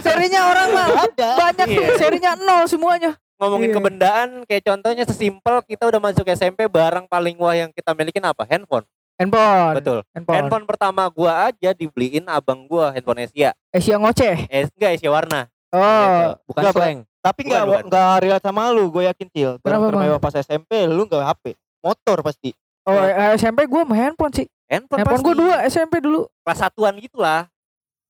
serinya 0.02 0.42
orang 0.46 0.68
mah 0.70 0.88
ada. 1.06 1.30
banyak 1.40 1.68
tuh 1.68 1.80
Iya. 1.80 1.90
serinya 1.96 2.32
nol 2.36 2.64
semuanya 2.66 3.12
ngomongin 3.40 3.72
Iya. 3.72 3.76
kebendaan, 3.80 4.30
kayak 4.44 4.64
contohnya 4.66 5.04
sesimpel 5.06 5.64
kita 5.64 5.88
udah 5.88 6.00
masuk 6.02 6.28
SMP, 6.28 6.68
barang 6.68 7.08
paling 7.08 7.40
wah 7.40 7.56
yang 7.56 7.72
kita 7.72 7.96
milikin 7.96 8.20
apa? 8.22 8.44
Handphone. 8.44 8.84
Handphone 9.20 9.76
Betul. 9.76 10.00
handphone, 10.10 10.36
Handphone 10.40 10.66
pertama 10.66 11.04
gua 11.08 11.52
aja 11.52 11.76
dibeliin 11.76 12.24
abang 12.26 12.64
gua 12.64 12.96
handphone 12.96 13.28
Asia. 13.28 13.52
Asia 13.70 14.00
ngoceh 14.00 14.48
Eh, 14.48 14.66
enggak 14.72 14.96
Asia 14.96 15.12
warna. 15.12 15.52
oh 15.70 16.34
bukan 16.48 16.62
Nggak, 16.64 16.74
slang 16.74 17.00
Tapi 17.20 17.42
Bukan, 17.44 17.52
nggak 17.52 17.66
bukan. 17.68 17.84
nggak 17.86 18.10
relate 18.24 18.46
sama 18.48 18.72
lu, 18.72 18.88
gue 18.88 19.04
yakin 19.04 19.28
Kenapa, 19.30 19.60
Bang? 19.60 19.92
termewah 19.92 20.20
pas 20.20 20.34
SMP, 20.34 20.72
lu 20.88 21.04
nggak 21.04 21.20
HP, 21.22 21.46
motor 21.84 22.18
pasti. 22.24 22.56
oh 22.88 22.96
eh, 22.96 23.36
SMP 23.36 23.68
gue 23.68 23.82
mah 23.84 24.00
handphone 24.00 24.32
sih 24.32 24.48
Handphone, 24.66 25.04
handphone 25.04 25.22
gue 25.22 25.34
pasti. 25.36 25.44
dua 25.44 25.56
SMP 25.68 25.94
dulu 26.00 26.32
kelas 26.42 26.58
satuan 26.58 26.96
gitulah. 26.96 27.52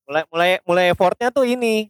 Mulai 0.05 0.23
mulai 0.29 0.49
mulai 0.61 0.85
effortnya 0.89 1.29
tuh 1.29 1.41
ini. 1.43 1.89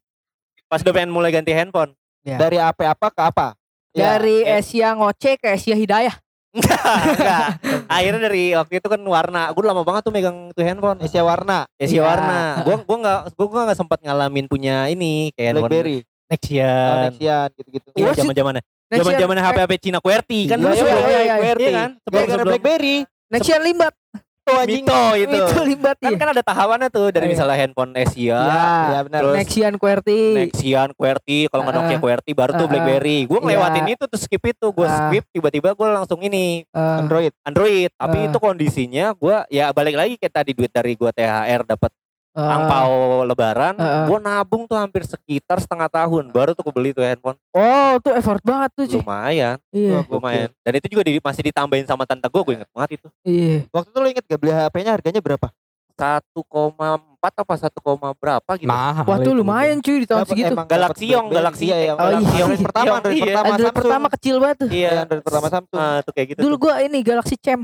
Pas 0.65 0.79
udah 0.79 0.93
pengen 0.93 1.09
mulai 1.09 1.29
ganti 1.29 1.51
handphone. 1.51 1.91
Dari 2.21 2.55
apa 2.55 2.93
apa 2.93 3.07
ke 3.09 3.21
apa? 3.21 3.47
Ya, 3.91 4.15
dari 4.15 4.45
eh. 4.45 4.61
Asia 4.61 4.93
ngoceh 4.93 5.35
ke 5.35 5.49
Asia 5.49 5.73
hidayah 5.73 6.13
Enggak. 6.49 7.45
Akhirnya 7.85 8.21
dari 8.25 8.57
waktu 8.57 8.73
itu 8.81 8.87
kan 8.89 9.01
warna. 9.01 9.53
Gue 9.53 9.63
lama 9.63 9.85
banget 9.85 10.01
tuh 10.01 10.13
megang 10.13 10.49
tuh 10.51 10.65
handphone. 10.65 10.97
Asia 10.99 11.21
warna, 11.21 11.69
Asia 11.77 12.01
Iya. 12.01 12.03
warna. 12.03 12.39
Gua 12.65 12.75
gua 12.81 12.97
enggak 12.99 13.19
gua 13.37 13.45
gua 13.47 13.61
enggak 13.69 13.77
sempat 13.77 13.99
ngalamin 14.01 14.45
punya 14.49 14.89
ini 14.89 15.29
kayak 15.37 15.61
BlackBerry, 15.61 15.97
oh, 16.01 16.27
Nexian. 16.29 16.95
Nexian 17.13 17.47
gitu-gitu. 17.53 17.87
Iya, 17.93 18.11
zaman-zamannya. 18.13 18.63
Nexian- 18.89 19.05
Zaman-zamannya 19.05 19.43
HP 19.45 19.57
HP 19.61 19.73
Cina 19.77 19.99
QWERTY 20.01 20.39
kan 20.49 20.57
Iya, 20.57 20.63
dulu 20.65 20.73
iya, 20.73 20.81
sebelum 20.81 20.97
iya, 21.05 21.19
iya, 21.21 21.35
QWERTY 21.37 21.63
iya. 21.69 21.77
kan. 21.77 21.89
Sebelum 21.93 22.09
Gara-gara 22.17 22.33
sebelum 22.33 22.49
BlackBerry, 22.49 22.95
Nexian 23.29 23.61
limbat 23.61 23.93
tuh 24.49 24.57
anjing. 24.57 24.83
Mito 24.83 25.01
itu. 25.15 25.37
itu 25.39 25.55
limbat 25.63 25.95
Kan 25.95 26.09
iya 26.09 26.17
kan 26.17 26.27
ada 26.29 26.41
tahapannya 26.41 26.89
tuh 26.89 27.07
dari 27.09 27.25
Iya. 27.25 27.31
misalnya 27.31 27.55
handphone 27.55 27.93
Asia, 27.93 28.39
Iya 28.89 28.99
benar. 29.05 29.19
Terus- 29.21 29.35
Nexian 29.37 29.73
QWERTY 29.75 30.21
Nexian, 30.35 30.89
QWERTY, 30.91 31.37
kalau 31.47 31.61
nggak 31.63 31.75
Nokia 31.75 31.91
Ah. 31.91 31.99
QWERTY 31.99 32.31
baru 32.33 32.51
tuh 32.53 32.65
Ah. 32.65 32.69
BlackBerry. 32.69 33.17
Gue 33.23 33.39
ngelewatin 33.39 33.83
Iya. 33.83 33.93
itu 33.93 34.03
tuh 34.05 34.19
skip 34.19 34.43
itu, 34.43 34.67
gue 34.67 34.83
Ah. 34.83 34.95
skip 35.07 35.23
tiba-tiba 35.29 35.69
gue 35.71 35.87
langsung 35.87 36.19
ini 36.19 36.65
Eh, 36.65 36.99
Android. 36.99 37.31
Android. 37.43 37.89
Tapi 37.91 38.17
Ah. 38.17 38.25
itu 38.25 38.37
kondisinya 38.37 39.05
gue 39.13 39.37
ya 39.49 39.69
balik 39.69 39.93
lagi 39.93 40.13
kayak 40.15 40.33
tadi 40.33 40.51
duit 40.51 40.69
dari 40.69 40.93
gue 40.93 41.09
THR 41.09 41.61
dapat 41.65 41.91
eh, 42.31 42.41
angpau 42.41 42.91
lebaran, 43.23 43.73
Ah. 43.75 44.05
gue 44.05 44.19
nabung 44.19 44.63
tuh 44.63 44.75
hampir 44.75 45.01
sekitar 45.01 45.57
setengah 45.57 45.87
tahun 45.87 46.29
baru 46.29 46.51
tuh 46.51 46.61
gue 46.61 46.73
beli 46.73 46.91
tuh 46.91 47.01
handphone. 47.01 47.35
oh 47.49 47.93
tuh 47.97 48.13
effort 48.13 48.39
banget 48.41 48.69
tuh 48.73 48.85
cuy 48.87 48.99
Lumayan, 48.99 49.57
iya 49.69 50.05
lumayan. 50.05 50.49
Dan 50.59 50.73
itu 50.75 50.87
juga 50.89 51.03
di- 51.03 51.19
masih 51.19 51.43
ditambahin 51.43 51.83
sama 51.83 52.03
tante 52.03 52.25
gue, 52.25 52.41
gue 52.43 52.53
inget 52.55 52.69
banget 52.69 52.89
itu. 52.95 53.07
iya 53.23 53.65
Waktu 53.69 53.89
itu 53.89 53.97
lu 53.97 54.07
inget 54.07 54.23
gak 54.23 54.37
beli 54.37 54.51
HP-nya 54.51 54.91
harganya 54.93 55.19
berapa? 55.19 55.47
1,4 55.99 56.79
apa 57.35 57.53
1, 57.59 57.75
berapa 58.15 58.51
gitu. 58.55 58.65
mahal 58.65 59.03
wah 59.03 59.17
tuh 59.17 59.25
itu. 59.27 59.35
lumayan 59.35 59.77
cuy 59.79 59.97
di 59.99 60.07
tahun 60.07 60.23
Apa 60.23 60.31
segitu 60.31 60.53
emang 60.53 60.63
Yong, 60.63 61.27
BlackBerry? 61.27 61.35
Galaxy. 61.35 61.65
Iya, 61.65 61.77
iya, 61.77 61.91
Oh, 61.91 61.99
Galaxy 61.99 62.23
iya. 62.29 62.39
Android 62.39 62.61
pertama, 62.63 62.85
Yong, 62.85 62.95
Android 62.95 63.11
iya. 63.11 63.23
pertama 63.25 63.43
Android 63.43 63.59
Samsung. 63.59 63.79
pertama 63.83 64.07
kecil 64.09 64.35
banget 64.37 64.57
tuh 64.57 64.67
Iya, 64.69 64.79
Iya, 64.79 64.99
Android 65.03 65.23
pertama 65.23 65.47
Samsung. 65.49 65.75
Ah, 65.77 65.99
tuh 65.99 66.11
kayak 66.13 66.27
gitu 66.29 66.39
dulu 66.39 66.55
tuh. 66.55 66.61
gua 66.61 66.73
ini 66.79 66.99
Galaxy 67.01 67.35
Cem 67.35 67.61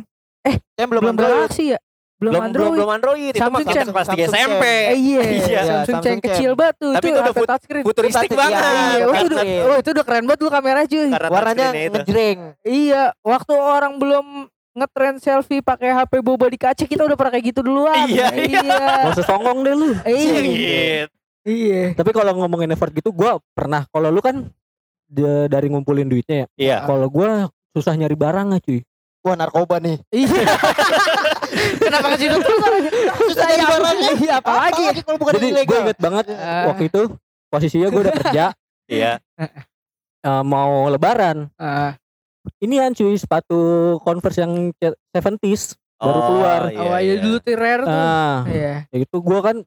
Yang 0.75 0.87
belum 0.87 1.01
belum 1.01 1.13
Android. 1.15 1.31
Galaxy 1.31 1.63
ya 1.71 1.79
belum, 2.15 2.31
belum 2.31 2.41
Android. 2.41 2.63
belum 2.63 2.73
belum 2.77 2.91
Android 2.91 3.21
itu 3.27 3.35
mah 3.35 3.43
Samsung 3.43 3.59
kelas 3.61 3.75
Chan. 3.75 3.87
kelas 3.87 4.07
3 4.07 4.09
Samsung 4.09 4.29
SMP 4.31 4.63
Eh, 4.65 4.97
iya, 4.97 5.21
Iya, 5.41 5.59
Samsung 5.61 5.95
Samsung 5.95 6.19
kecil 6.21 6.51
banget 6.53 6.75
tuh 6.77 6.91
Tapi 6.91 7.01
itu 7.01 7.09
itu 7.09 7.19
udah 7.21 7.33
fut- 7.33 7.49
touchscreen. 7.49 7.83
futuristik 7.83 8.29
Iya, 8.29 8.37
banget 8.37 8.61
Iya, 8.63 9.03
oh, 9.03 9.13
itu 9.13 9.25
udah, 9.27 9.43
oh, 9.65 9.77
itu 9.77 9.89
udah 9.91 10.03
keren 10.03 10.23
banget 10.23 10.39
tuh 10.39 10.49
kamera 10.49 10.81
cuy. 10.85 11.07
Karena 11.09 11.29
Warnanya 11.29 11.67
itu. 11.73 11.91
ngejreng. 11.93 12.39
Iya, 12.61 13.03
waktu 13.21 13.53
orang 13.53 13.93
belum 13.95 14.25
ngetren 14.73 15.15
selfie 15.17 15.59
pakai 15.59 15.89
HP 15.89 16.13
boba 16.19 16.45
di 16.45 16.57
kaca 16.57 16.83
kita 16.83 17.01
udah 17.01 17.15
pernah 17.15 17.31
kayak 17.31 17.45
gitu 17.47 17.59
duluan. 17.61 18.07
Iya, 18.07 18.27
iya. 18.33 18.79
Gak 19.01 19.11
usah 19.13 19.25
songong 19.25 19.57
deh 19.61 19.71
lu. 19.73 19.91
Iya. 20.03 21.07
Iya. 21.41 21.81
Tapi 21.93 22.09
kalau 22.09 22.31
ngomongin 22.33 22.71
effort 22.71 22.91
gitu 22.91 23.11
gua 23.11 23.37
pernah 23.49 23.83
kalau 23.87 24.07
lu 24.07 24.19
kan 24.19 24.47
dari 25.45 25.67
ngumpulin 25.67 26.05
duitnya 26.05 26.35
ya. 26.37 26.47
Iya. 26.55 26.77
Kalau 26.85 27.07
gua 27.07 27.47
susah 27.71 27.91
nyari 27.93 28.15
barangnya 28.15 28.59
cuy. 28.59 28.83
Wah 29.21 29.33
narkoba 29.33 29.77
nih. 29.77 29.95
Iya. 30.11 30.43
Kenapa 31.77 32.07
ke 32.11 32.17
situ 32.17 32.35
terus? 32.35 32.61
Susah 33.25 33.45
nyari 33.47 33.63
barangnya. 33.65 34.11
Iya, 34.15 34.33
apalagi? 34.37 34.83
Apalagi 34.83 35.01
kalau 35.01 35.17
bukan 35.17 35.33
Jadi 35.35 35.47
gue 35.63 35.77
inget 35.81 35.99
banget 35.99 36.25
Eh. 36.27 36.65
waktu 36.65 36.83
itu 36.87 37.01
posisinya 37.47 37.87
gue 37.87 38.01
udah 38.01 38.15
kerja 38.19 38.45
Iya. 38.91 39.11
eh, 40.21 40.43
mau 40.43 40.85
lebaran. 40.87 41.49
Ah, 41.55 41.97
Ini 42.55 42.77
cuy 42.91 43.17
sepatu 43.17 43.57
Converse 43.99 44.37
yang 44.37 44.53
ce- 44.75 44.93
70s 45.09 45.73
baru 45.97 46.13
Oh, 46.13 46.25
keluar. 46.27 46.61
iya, 46.69 46.77
awalnya 46.79 47.01
iya. 47.09 47.15
dulu 47.19 47.37
tuh 47.39 47.55
rare 47.55 47.81
tuh. 47.81 47.89
Nah, 47.89 48.37
Iya. 48.45 48.73
ya 48.85 48.97
itu 48.99 49.17
gua 49.17 49.39
kan 49.41 49.57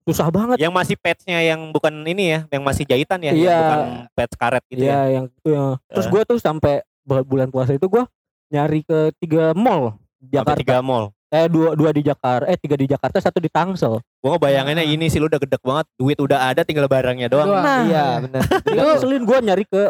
susah 0.00 0.30
banget. 0.30 0.56
Yang 0.56 0.70
masih 0.72 0.96
patchnya 0.96 1.42
yang 1.42 1.70
bukan 1.70 1.90
ini 2.04 2.30
ya, 2.30 2.40
yang 2.48 2.62
masih 2.62 2.86
jahitan 2.86 3.18
ya, 3.18 3.30
yang 3.30 3.36
Iya. 3.36 3.58
bukan 3.58 3.80
patch 4.12 4.34
karet 4.36 4.62
gitu 4.68 4.78
Iya, 4.80 4.94
ya. 4.94 5.02
yang 5.10 5.24
itu 5.26 5.48
ya. 5.48 5.64
Terus 5.88 6.06
gua 6.06 6.22
tuh 6.22 6.38
sampai 6.38 6.74
bu- 7.02 7.26
bulan 7.26 7.50
puasa 7.50 7.74
itu 7.74 7.86
gua 7.86 8.06
nyari 8.46 8.82
ke 8.82 9.10
tiga 9.18 9.50
mall 9.52 9.98
Sampai 10.20 10.30
Jakarta. 10.30 10.60
tiga 10.60 10.78
mall. 10.80 11.10
Eh 11.30 11.46
dua 11.46 11.72
dua 11.72 11.90
di 11.90 12.02
Jakarta, 12.02 12.42
eh 12.44 12.58
tiga 12.58 12.74
di 12.74 12.84
Jakarta, 12.84 13.16
satu 13.16 13.38
di 13.38 13.46
Tangsel. 13.46 14.02
Gua 14.18 14.30
ngebayanginnya 14.34 14.82
Ah. 14.82 14.90
ini 14.90 15.06
sih 15.06 15.16
lu 15.16 15.26
udah 15.26 15.38
gedek 15.38 15.62
banget, 15.62 15.86
duit 15.94 16.18
udah 16.18 16.50
ada 16.50 16.60
tinggal 16.60 16.84
barangnya 16.84 17.26
doang. 17.26 17.46
Doang. 17.48 17.62
Nah, 17.62 17.80
Iya 17.84 18.04
benar. 18.20 18.42
Itu 18.66 18.82
ngeselin 18.84 19.22
gua 19.22 19.38
nyari 19.38 19.62
ke 19.64 19.82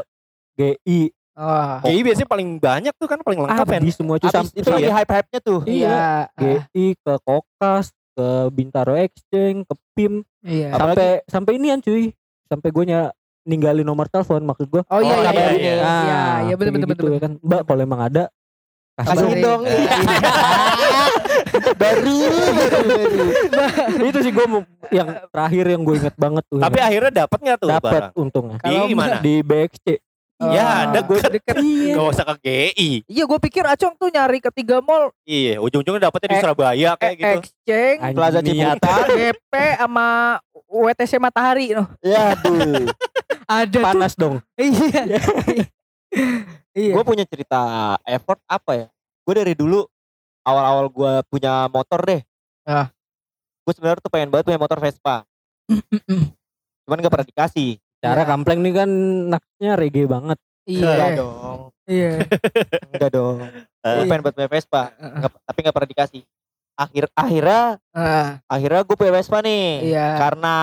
GI, 0.55 1.01
Oh. 1.33 1.81
GI 1.83 2.01
biasanya 2.03 2.29
paling 2.29 2.49
banyak 2.55 2.93
tuh 2.95 3.09
kan 3.09 3.17
paling 3.19 3.41
lengkap 3.41 3.67
ya. 3.67 3.81
di 3.81 3.89
semua 3.91 4.21
cuy 4.21 4.29
Abis 4.29 4.37
sampai 4.37 4.53
itu 4.55 4.69
lagi 4.69 4.91
hype-hype-nya 4.93 5.41
tuh. 5.41 5.61
Iya. 5.65 5.89
ah, 5.89 6.23
GI 6.37 6.87
ke 6.95 7.13
Kokas, 7.19 7.87
ke 8.13 8.27
Bintaro 8.51 8.93
Exchange, 8.95 9.65
ke 9.65 9.75
PIM, 9.95 10.13
Iya. 10.43 10.69
Apalagi- 10.71 10.93
sampai 10.93 11.09
sampai 11.27 11.53
inian 11.57 11.81
cuy. 11.81 12.13
Sampai 12.45 12.69
gue 12.69 12.85
ninggalin 13.43 13.83
nomor 13.83 14.05
telepon 14.07 14.45
maksud 14.45 14.69
gue. 14.69 14.83
Oh 14.85 15.01
iya 15.01 15.09
Oh, 15.11 15.23
iya 15.23 15.33
iya, 15.33 15.41
iya. 15.41 15.49
iya. 15.49 15.73
Iya, 15.73 15.81
iya, 16.05 16.21
iya 16.43 16.55
betul 16.55 16.73
betul 16.75 16.89
betul. 16.91 17.11
ya 17.11 17.21
kan. 17.23 17.33
Mbak 17.39 17.61
kalau 17.65 17.81
emang 17.81 18.03
ada 18.03 18.25
Kasih 18.93 19.17
Kasih. 19.17 19.41
dong. 19.41 19.61
Iya. 19.65 19.93
baru, 21.81 22.17
baru, 22.53 22.81
baru. 23.49 24.05
itu 24.05 24.19
sih 24.21 24.33
gue 24.37 24.47
yang 24.93 25.09
terakhir 25.33 25.65
yang 25.65 25.83
gue 25.83 25.95
inget 25.97 26.17
banget 26.21 26.45
tuh. 26.47 26.61
Tapi 26.61 26.79
akhirnya 26.79 27.13
dapat 27.25 27.39
nggak 27.41 27.59
tuh 27.59 27.69
dapat 27.73 28.03
untungnya. 28.13 28.57
Di 28.61 28.93
mana? 28.93 29.17
Di 29.25 29.41
BXC. 29.41 29.87
Ya, 30.41 30.89
Oh, 30.89 30.97
deket. 30.97 31.37
deket. 31.37 31.57
Gak 31.93 32.07
usah 32.17 32.25
ke 32.25 32.35
GI. 32.41 33.05
Iya, 33.05 33.29
gue 33.29 33.39
pikir 33.45 33.61
Acong 33.61 33.93
tuh 34.01 34.09
nyari 34.09 34.41
ketiga 34.41 34.81
mall 34.81 35.13
Iya, 35.29 35.61
ujung-ujungnya 35.61 36.09
dapetnya 36.09 36.29
di 36.33 36.37
Eh, 36.37 36.41
Surabaya 36.41 36.91
kayak 36.97 37.13
eh, 37.13 37.19
gitu. 37.21 37.37
Exchange, 37.45 38.01
Plaza. 38.17 38.41
Ciputa. 38.41 38.93
GP 39.05 39.53
sama 39.85 40.07
WTC 40.65 41.13
Matahari 41.21 41.77
no. 41.77 41.85
Ya 42.01 42.33
aduh. 42.33 42.89
Ada 43.45 43.69
tuh. 43.69 43.83
Panas 43.85 44.13
dong. 44.17 44.41
Iya. 44.57 45.05
Iya. 46.71 46.95
Gue 46.95 47.03
punya 47.03 47.27
cerita 47.27 47.95
effort 48.07 48.39
apa 48.47 48.73
ya? 48.75 48.87
Gue 49.27 49.35
dari 49.35 49.55
dulu 49.55 49.87
awal-awal 50.43 50.87
gue 50.89 51.13
punya 51.29 51.69
motor 51.69 52.01
deh. 52.03 52.23
Ah. 52.65 52.89
Gue 53.63 53.73
sebenarnya 53.73 54.01
tuh 54.01 54.13
pengen 54.13 54.29
banget 54.29 54.49
punya 54.49 54.61
motor 54.61 54.79
Vespa. 54.79 55.23
Cuman 56.85 56.97
gak 56.99 57.13
pernah 57.13 57.29
dikasih. 57.29 57.71
Cara 58.01 58.25
Iya. 58.25 58.29
kampleng 58.29 58.61
nih 58.65 58.75
kan 58.75 58.91
naknya 59.29 59.73
reggae 59.77 60.09
banget. 60.09 60.39
Enggak 60.65 60.95
Iya. 60.97 61.17
dong. 61.17 61.61
Iya. 61.85 62.13
Enggak 62.91 63.11
dong. 63.13 63.37
Gue 63.81 64.03
Eh, 64.03 64.09
pengen 64.09 64.23
buat 64.23 64.35
punya 64.35 64.49
Vespa. 64.49 64.83
Nggak- 64.95 65.41
tapi 65.43 65.59
gak 65.61 65.75
pernah 65.75 65.91
dikasih. 65.91 66.23
Akhir 66.75 67.05
akhirnya 67.13 67.63
Ah, 67.93 68.41
akhirnya 68.49 68.81
gue 68.83 68.97
punya 68.97 69.13
Vespa 69.13 69.45
nih. 69.45 69.93
Iya. 69.93 70.09
Karena 70.17 70.55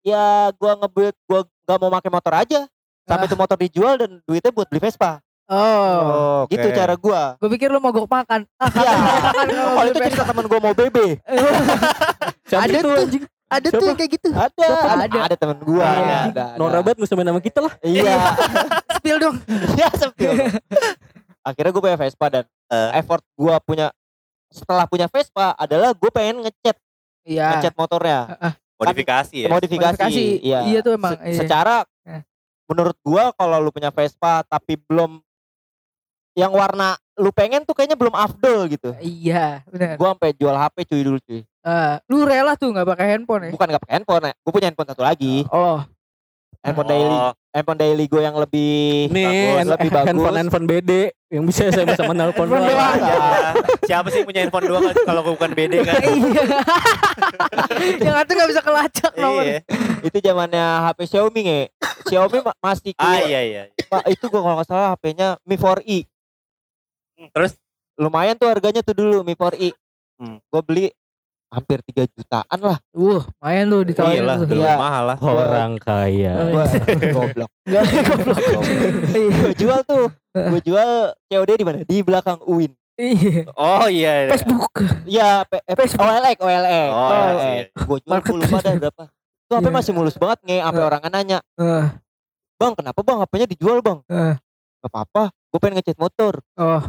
ya 0.00 0.24
gue 0.50 0.72
ngebuild 0.74 1.16
gue 1.20 1.40
gak 1.62 1.78
mau 1.78 1.92
pakai 1.92 2.10
motor 2.10 2.34
aja. 2.34 2.60
Sampai 3.04 3.24
Ah. 3.24 3.28
itu 3.28 3.36
motor 3.36 3.56
dijual 3.56 3.94
dan 3.96 4.10
duitnya 4.24 4.52
buat 4.52 4.68
beli 4.68 4.80
Vespa. 4.80 5.20
Oh. 5.48 6.44
oke. 6.44 6.52
Gitu 6.52 6.68
cara 6.70 6.92
gue. 6.92 7.22
Gue 7.40 7.48
pikir 7.50 7.68
lu 7.68 7.80
mogok 7.80 8.04
makan. 8.04 8.44
Ah, 8.56 8.68
Iya. 9.48 9.64
kalau 9.64 9.90
beli 9.90 9.90
itu 9.90 9.98
cerita 10.12 10.24
temen 10.26 10.44
gue 10.44 10.58
mau. 10.58 10.72
Siapa 12.48 12.62
Ada 12.62 12.72
itu 12.74 12.84
tuh. 12.84 12.96
anjing? 12.98 13.24
Ada 13.48 13.64
Siapa? 13.64 13.78
tuh 13.80 13.86
yang 13.86 13.96
kayak 13.96 14.12
gitu. 14.12 14.28
Ada, 14.28 14.66
ada, 14.68 15.04
Ada. 15.04 15.18
ada 15.24 15.36
temen 15.36 15.58
gue. 15.58 15.80
Iya. 15.80 15.88
Ada, 15.88 16.04
ada, 16.04 16.44
ada. 16.44 16.44
Nora 16.56 16.78
banget 16.80 17.08
sama 17.08 17.24
nama 17.24 17.40
kita 17.40 17.60
lah. 17.60 17.72
Iya. 17.80 18.12
Spill 18.98 19.16
dong. 19.18 19.36
ya 19.72 19.88
sepil. 19.90 20.30
Akhirnya 21.40 21.70
gue 21.70 21.82
punya 21.82 21.96
Vespa 21.96 22.26
dan 22.28 22.44
Eh. 22.68 22.90
effort 22.94 23.24
gue 23.32 23.54
punya 23.64 23.88
setelah 24.48 24.84
punya 24.84 25.08
Vespa 25.08 25.52
adalah 25.54 25.92
gue 25.92 26.10
pengen 26.10 26.44
ngecat 26.44 26.76
Iya. 27.24 27.56
ngecat 27.56 27.72
motornya 27.74 28.20
modifikasi 28.76 29.32
ya. 29.34 29.48
modifikasi. 29.48 29.96
Modifikasi. 29.96 30.24
Iya. 30.38 30.58
Iya 30.62 30.78
tuh 30.80 30.92
emang, 30.92 31.16
Se- 31.16 31.24
iya. 31.24 31.38
Secara 31.40 31.74
Eh. 32.04 32.20
menurut 32.64 32.96
gue 32.98 33.22
kalau 33.32 33.56
lu 33.58 33.72
punya 33.72 33.88
Vespa 33.88 34.44
tapi 34.44 34.76
belum 34.78 35.24
yang 36.38 36.52
warna 36.52 36.94
lu 37.16 37.28
pengen 37.28 37.62
tuh 37.62 37.74
kayaknya 37.74 37.94
belum 37.94 38.14
afdol 38.14 38.70
gitu. 38.70 38.94
Iya, 38.96 39.66
benar. 39.66 39.98
Gue 39.98 40.06
sampai 40.08 40.30
jual 40.32 40.54
HP 40.54 40.76
cuy 40.86 41.02
dulu 41.02 41.18
cuy. 41.20 41.42
Eh, 41.42 41.94
lu 42.06 42.22
rela 42.22 42.54
tuh 42.54 42.70
nggak 42.70 42.86
pakai 42.86 43.06
handphone 43.12 43.42
ya? 43.44 43.50
Bukan 43.50 43.66
gak 43.68 43.82
pakai 43.82 43.94
handphone, 43.96 44.24
ya. 44.24 44.32
gue 44.32 44.52
punya 44.52 44.66
handphone 44.66 44.88
satu 44.88 45.02
lagi. 45.02 45.42
Oh, 45.50 45.82
Handphone 46.58 46.90
daily, 46.90 47.14
Oh, 47.14 47.30
handphone 47.48 47.78
daily 47.78 48.04
gue 48.04 48.18
yang 48.20 48.34
lebih 48.34 48.74
Nih, 49.08 49.30
bagus, 49.54 49.70
lebih 49.72 49.90
bagus. 49.90 50.06
handphone 50.06 50.36
handphone 50.36 50.66
BD 50.66 50.92
yang 51.28 51.44
bisa 51.44 51.70
saya 51.70 51.86
sama 51.94 52.10
nelpon 52.12 52.46
Handphone 52.46 52.66
doang. 52.66 52.98
doang. 52.98 52.98
ya. 52.98 53.52
Siapa 53.84 54.08
sih 54.10 54.22
punya 54.22 54.42
handphone 54.42 54.66
dua 54.66 54.78
kalau 55.00 55.22
bukan 55.24 55.50
BD 55.54 55.74
kan? 55.80 56.02
iya. 56.02 56.42
yang 58.00 58.14
satu 58.16 58.30
nggak 58.32 58.50
bisa 58.50 58.62
kelacak 58.62 59.12
nomor. 59.16 59.44
Iya. 59.44 59.60
itu 60.00 60.16
zamannya 60.20 60.64
HP 60.84 60.98
Xiaomi 61.06 61.40
nge. 61.42 61.60
Xiaomi 62.04 62.38
ma- 62.40 62.58
masih 62.60 62.92
Ah 62.94 63.02
keluar- 63.16 63.28
iya 63.28 63.40
iya. 63.40 63.62
Pak, 63.86 64.02
itu 64.08 64.24
gua 64.26 64.40
kalau 64.40 64.54
nggak 64.58 64.68
salah 64.68 64.88
HP-nya 64.92 65.28
Mi 65.42 65.54
4i. 65.54 65.98
Hmm, 67.18 67.28
Terus 67.30 67.52
Lumayan 67.98 68.38
tuh 68.38 68.46
harganya 68.46 68.78
tuh 68.78 68.94
dulu 68.94 69.26
Mi 69.26 69.34
4i. 69.34 69.74
Hmm. 70.16 70.38
Gue 70.46 70.62
beli 70.62 70.86
hampir 71.48 71.82
3 71.82 72.06
jutaan 72.06 72.58
lah. 72.60 72.78
Uh, 72.94 73.26
main 73.40 73.66
tuh 73.66 73.80
iya 73.80 73.88
ditawarin 73.90 74.22
lah, 74.22 74.36
tuh. 74.38 74.46
dulu 74.46 74.62
Iya. 74.62 74.76
mahal 74.76 75.04
lah. 75.04 75.18
Orang 75.18 75.72
kaya. 75.78 76.32
Gua 76.48 76.64
goblok. 77.16 77.50
Enggak 77.66 77.84
goblok. 78.06 78.38
Gue 79.10 79.52
jual 79.56 79.80
tuh. 79.82 80.06
Gue 80.30 80.60
jual 80.62 80.90
COD 81.26 81.50
di 81.52 81.64
mana? 81.66 81.78
Di 81.82 81.98
belakang 82.00 82.38
UIN. 82.44 82.70
Iya. 82.94 83.50
Oh 83.52 83.86
iya. 83.86 84.26
iya. 84.26 84.30
Facebook. 84.30 84.72
Iya, 85.02 85.30
P- 85.42 85.62
eh, 85.62 85.74
Facebook. 85.74 86.02
OLX, 86.04 86.38
OLX. 86.38 86.88
Oh, 86.90 87.30
iya. 87.36 87.64
Gue 87.72 87.98
jual 87.98 88.18
gue 88.20 88.36
lupa 88.36 88.56
dah 88.60 88.72
berapa. 88.76 89.02
Tuh 89.48 89.54
HP 89.54 89.64
Iya. 89.64 89.74
masih 89.74 89.92
mulus 89.92 90.14
banget 90.14 90.38
nge, 90.44 90.58
sampai 90.60 90.82
orang 90.84 91.02
nanya, 91.08 91.38
Eh, 91.56 91.84
"Bang, 92.54 92.74
kenapa 92.74 93.00
Bang 93.00 93.18
HP-nya 93.18 93.46
dijual, 93.48 93.80
Bang?" 93.80 94.02
Gak 94.06 94.38
apa-apa, 94.84 95.32
gue 95.32 95.58
pengen 95.58 95.78
ngecat 95.78 95.96
motor. 95.96 96.38
oh. 96.54 96.82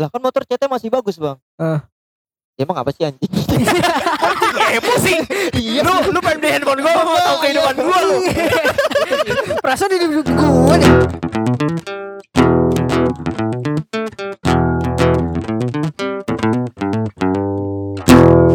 Lah 0.00 0.08
kan 0.08 0.20
motor 0.24 0.48
catnya 0.48 0.64
masih 0.64 0.88
bagus, 0.88 1.20
Bang. 1.20 1.36
Ya, 2.56 2.64
emang 2.64 2.80
apa 2.80 2.88
sih 2.88 3.04
anjing? 3.04 3.28
Emosi. 4.80 5.12
Iya. 5.52 5.84
Lu 5.84 6.08
lu 6.08 6.18
pengen 6.24 6.40
beli 6.40 6.50
handphone 6.56 6.80
gua, 6.80 7.04
mau 7.04 7.20
tahu 7.20 7.36
kehidupan 7.44 7.76
gua 7.76 7.98
lu. 8.00 8.16
Perasaan 9.64 9.92
di 9.92 9.96
hidup 10.00 10.24
gue 10.24 10.76
nih. 10.80 10.92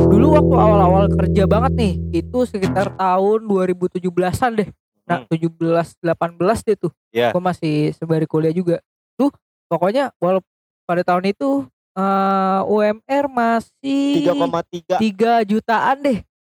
Dulu 0.10 0.28
waktu 0.40 0.56
awal-awal 0.56 1.06
kerja 1.12 1.44
banget 1.46 1.74
nih, 1.76 1.94
itu 2.24 2.40
sekitar 2.48 2.96
tahun 2.96 3.40
2017-an 3.44 4.52
deh. 4.56 4.70
Nah, 5.06 5.22
Hmm. 5.22 5.30
17 5.30 6.00
18 6.02 6.66
deh 6.66 6.76
tuh. 6.80 6.92
Iya. 7.12 7.30
Gue 7.36 7.42
masih 7.44 7.94
sembari 7.94 8.26
kuliah 8.26 8.56
juga. 8.56 8.80
Tuh, 9.14 9.30
pokoknya 9.68 10.10
walau 10.18 10.42
pada 10.86 11.02
tahun 11.02 11.24
itu 11.28 11.50
eh, 11.94 12.60
UMR 12.66 13.26
masih 13.28 14.06
3,3 14.24 14.98
3 14.98 15.50
jutaan 15.50 15.98
deh. 16.00 16.20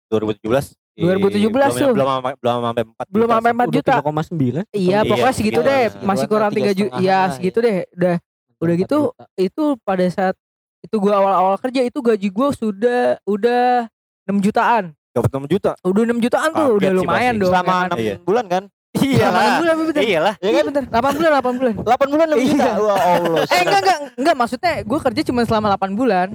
2017. 0.10 0.74
2017 0.96 1.52
tuh. 1.76 1.92
Belum 1.92 2.08
sampai 2.10 2.34
belum 2.36 2.54
sampai 2.64 2.84
4 2.88 3.08
Belum 3.12 3.28
sampai 3.30 3.52
4 3.52 3.60
Udah 3.60 3.68
juta. 3.70 3.94
3,9. 4.00 4.32
Iya, 4.42 4.62
Iya, 4.72 5.00
pokoknya 5.04 5.34
segitu 5.34 5.60
segitu 5.60 5.60
deh. 5.62 5.84
lah. 5.86 6.04
Masih 6.04 6.26
kurang 6.26 6.52
3 6.52 6.72
juta. 6.72 6.96
Iya, 6.98 7.20
segitu 7.32 7.58
deh. 7.60 7.78
Udah 7.94 8.16
Udah 8.56 8.76
gitu, 8.80 8.98
itu 9.36 9.64
pada 9.84 10.06
saat 10.08 10.34
itu 10.80 10.96
gua 10.96 11.20
awal-awal 11.20 11.60
kerja 11.60 11.84
itu 11.84 12.00
gaji 12.00 12.32
gua 12.32 12.50
sudah 12.50 13.20
udah 13.24 13.92
6 14.24 14.40
jutaan. 14.40 14.96
Dapat 15.12 15.30
6 15.30 15.44
juta. 15.46 15.72
Udah 15.84 16.02
6 16.02 16.18
jutaan 16.18 16.50
tuh, 16.50 16.68
Kaget 16.70 16.78
udah 16.80 16.92
lumayan 16.96 17.34
dong. 17.36 17.52
selama 17.52 17.68
ya 17.68 17.76
kan? 17.76 17.90
6 17.92 18.00
Iya. 18.00 18.16
bulan 18.24 18.46
kan? 18.48 18.64
Iya 18.98 19.26
enam 19.26 19.36
lah. 19.36 19.58
bulan 19.58 19.76
bentar? 19.82 20.02
Iya 20.02 20.20
lah. 20.22 20.34
Ya 20.36 20.46
Iya 20.46 20.56
kan? 20.56 20.66
bentar, 20.66 20.84
8 20.88 21.14
bulan, 21.14 21.32
8 21.34 21.56
bulan. 21.56 21.74
8 21.78 22.08
bulan 22.08 22.26
6 22.28 22.38
juta. 22.38 22.56
Iya. 22.56 22.72
Wah, 22.78 22.98
Allah. 22.98 23.44
Eh 23.46 23.60
enggak 23.62 23.80
enggak 23.82 24.00
enggak 24.16 24.36
maksudnya 24.36 24.74
gue 24.82 25.00
kerja 25.02 25.22
cuma 25.24 25.42
selama 25.44 25.68
8 25.72 25.92
bulan. 25.94 26.28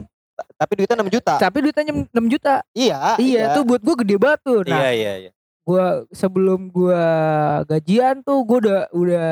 tapi 0.57 0.73
duitnya 0.75 0.97
6 0.97 1.09
juta. 1.11 1.33
Tapi 1.37 1.57
duitnya 1.61 1.85
6 1.85 2.27
juta. 2.27 2.55
Iya, 2.73 2.99
iya, 3.17 3.53
tuh 3.53 3.61
buat 3.63 3.79
gue 3.79 3.95
gede 3.99 4.17
banget 4.17 4.41
tuh. 4.41 4.65
Nah, 4.65 4.73
Iya 4.79 4.91
iya 4.91 5.13
iya. 5.19 5.31
gua 5.61 5.85
sebelum 6.11 6.67
gua 6.67 7.05
gajian 7.65 8.21
tuh 8.21 8.41
gua 8.43 8.59
udah 8.59 8.81
udah 8.91 9.29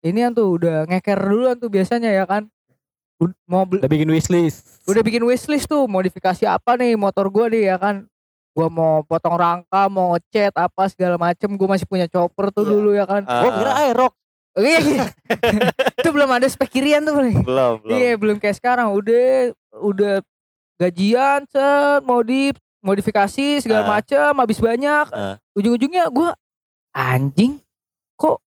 ini 0.00 0.20
tuh 0.30 0.48
udah 0.54 0.84
ngeker 0.84 1.16
duluan 1.18 1.56
tuh 1.56 1.68
biasanya 1.68 2.12
ya 2.12 2.24
kan. 2.24 2.44
Ud- 3.16 3.36
Mau 3.44 3.64
Udah 3.64 3.84
bikin 3.84 4.08
wishlist. 4.08 4.84
udah 4.84 5.00
bikin 5.00 5.20
wishlist 5.22 5.64
tuh 5.64 5.84
modifikasi 5.84 6.44
apa 6.44 6.76
nih 6.76 6.92
motor 6.92 7.28
gua 7.28 7.48
nih 7.48 7.68
ya 7.68 7.76
kan. 7.76 8.04
Gua 8.60 8.68
mau 8.68 9.00
potong 9.02 9.32
rangka, 9.34 9.88
mau 9.88 10.12
ngecat 10.12 10.52
apa 10.54 10.82
segala 10.86 11.16
macem. 11.16 11.48
Gua 11.50 11.68
masih 11.70 11.84
punya 11.84 12.04
chopper 12.04 12.52
tuh 12.52 12.62
Iya. 12.62 12.70
dulu 12.70 12.90
ya 12.92 13.04
kan. 13.04 13.24
Ah, 13.24 13.40
Gua 13.40 13.50
kira 13.54 13.72
aerok. 13.80 14.12
Iya, 14.52 14.78
iya. 14.82 15.04
itu 15.94 16.10
belum 16.10 16.28
ada 16.28 16.44
spek 16.44 16.68
kirian 16.68 17.00
tuh. 17.00 17.16
Belum 17.16 17.40
belum. 17.40 17.88
Iya, 17.88 18.12
belum 18.14 18.36
kayak 18.36 18.56
sekarang. 18.56 18.92
Udah 18.92 19.54
udah 19.80 20.14
gajian 20.76 21.46
set 21.46 22.02
modif 22.02 22.52
modifikasi 22.80 23.60
segala 23.60 23.84
Ah. 23.84 23.90
macem 23.94 24.32
habis 24.34 24.58
banyak. 24.58 25.06
Ah. 25.08 25.40
Ujung-ujungnya 25.52 26.08
gua 26.08 26.36
anjing 26.90 27.62
kok 28.14 28.44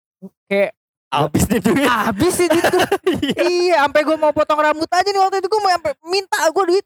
kayak 0.46 0.76
Habis 1.08 1.44
nih 1.46 1.60
duit. 1.60 1.84
habis 1.84 2.34
sih 2.34 2.48
duit 2.48 2.64
gua. 2.66 2.88
iya, 3.46 3.84
sampai 3.84 4.02
gua 4.02 4.16
mau 4.18 4.32
potong 4.32 4.58
rambut 4.58 4.88
aja 4.88 5.06
nih 5.06 5.20
waktu 5.22 5.38
itu 5.38 5.48
gua 5.48 5.62
mau 5.62 5.72
sampai 5.72 5.92
minta 6.04 6.40
gua 6.50 6.64
duit 6.66 6.86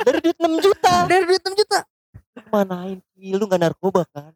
Dari 0.00 0.18
duit 0.20 0.38
6 0.38 0.48
juta. 0.60 0.94
dari 1.04 1.24
duit 1.24 1.42
6 1.42 1.50
juta. 1.52 1.78
Manain 2.52 2.98
Ih, 3.16 3.32
lu 3.32 3.44
gak 3.44 3.58
narkoba 3.58 4.02
kan? 4.06 4.34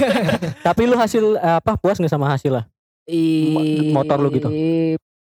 Tapi 0.66 0.82
lu 0.84 0.94
hasil 0.94 1.34
eh, 1.34 1.56
apa 1.56 1.74
puas 1.74 1.96
nggak 1.96 2.08
sama 2.08 2.28
hasil 2.28 2.52
lah? 2.52 2.64
Ih, 3.04 3.90
motor 3.90 4.16
lu 4.16 4.28
gitu? 4.30 4.48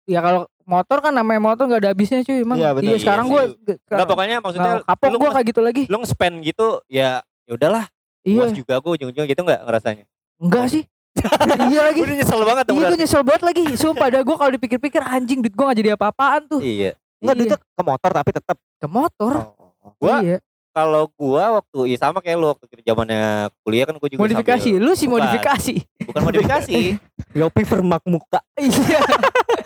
Ya 0.05 0.19
kalau 0.19 0.47
motor 0.63 0.99
kan 0.99 1.11
namanya 1.11 1.43
motor 1.43 1.67
nggak 1.67 1.81
ada 1.81 1.91
habisnya 1.91 2.23
cuy 2.23 2.41
emang. 2.41 2.57
Iya, 2.57 2.71
bener. 2.73 2.89
Iya, 2.89 2.97
sekarang 2.97 3.25
Iya 3.25 3.33
gua 3.33 3.43
sih. 3.45 3.77
Enggak 3.85 4.07
pokoknya 4.09 4.37
maksudnya 4.39 4.73
Nah, 4.73 4.83
kapok 4.87 5.09
lu, 5.09 5.17
gua 5.19 5.31
kayak 5.33 5.47
gitu 5.47 5.61
lagi. 5.61 5.83
lu 5.85 5.97
nge-spend 5.99 6.35
gitu 6.43 6.67
ya 6.87 7.11
ya 7.43 7.53
udahlah 7.53 7.85
Iya, 8.23 8.39
puas 8.39 8.53
juga 8.55 8.75
gue 8.79 8.91
ujung-ujungnya 8.93 9.27
gitu 9.27 9.43
nggak 9.43 9.61
ngerasanya 9.63 10.05
enggak 10.39 10.67
sih. 10.71 10.83
iya 11.69 11.81
lagi. 11.85 11.99
gue 11.99 12.07
udah 12.07 12.17
nyesel 12.17 12.41
banget 12.41 12.65
tuh 12.65 12.73
Iya 12.73 12.87
gue 12.87 12.99
nyesel 12.99 13.23
banget 13.23 13.43
lagi 13.45 13.63
Sumpah 13.75 14.07
dah 14.09 14.23
gue 14.23 14.37
kalau 14.39 14.51
dipikir-pikir 14.53 15.03
anjing 15.03 15.39
duit 15.39 15.53
gue 15.53 15.65
gak 15.67 15.77
jadi 15.77 15.91
apa-apaan 15.93 16.47
tuh 16.47 16.63
iya 16.63 16.95
Enggak 17.19 17.35
Iya. 17.35 17.41
duitnya 17.43 17.59
ke 17.61 17.83
motor 17.85 18.11
tapi 18.13 18.31
tetap. 18.33 18.57
Ke 18.75 18.87
motor 18.87 19.33
Gua 19.99 20.17
Iya 20.19 20.39
kalau 20.73 21.05
gua 21.13 21.61
waktu 21.61 21.79
ya 21.87 21.99
sama 21.99 22.19
kayak 22.19 22.35
lu 22.35 22.49
waktu 22.49 22.65
zamannya 22.81 23.23
kuliah 23.61 23.85
kan 23.85 23.95
gue 23.95 24.09
juga 24.11 24.21
Modifikasi 24.23 24.71
sambil- 24.71 24.81
Lu 24.81 24.93
sih 24.93 25.05
Bukan. 25.05 25.21
modifikasi 25.21 25.75
bukan 26.03 26.23
modifikasi 26.25 26.77
Yopi 27.39 27.63
vermak 27.63 28.03
muka. 28.05 28.41
Iya 28.59 29.01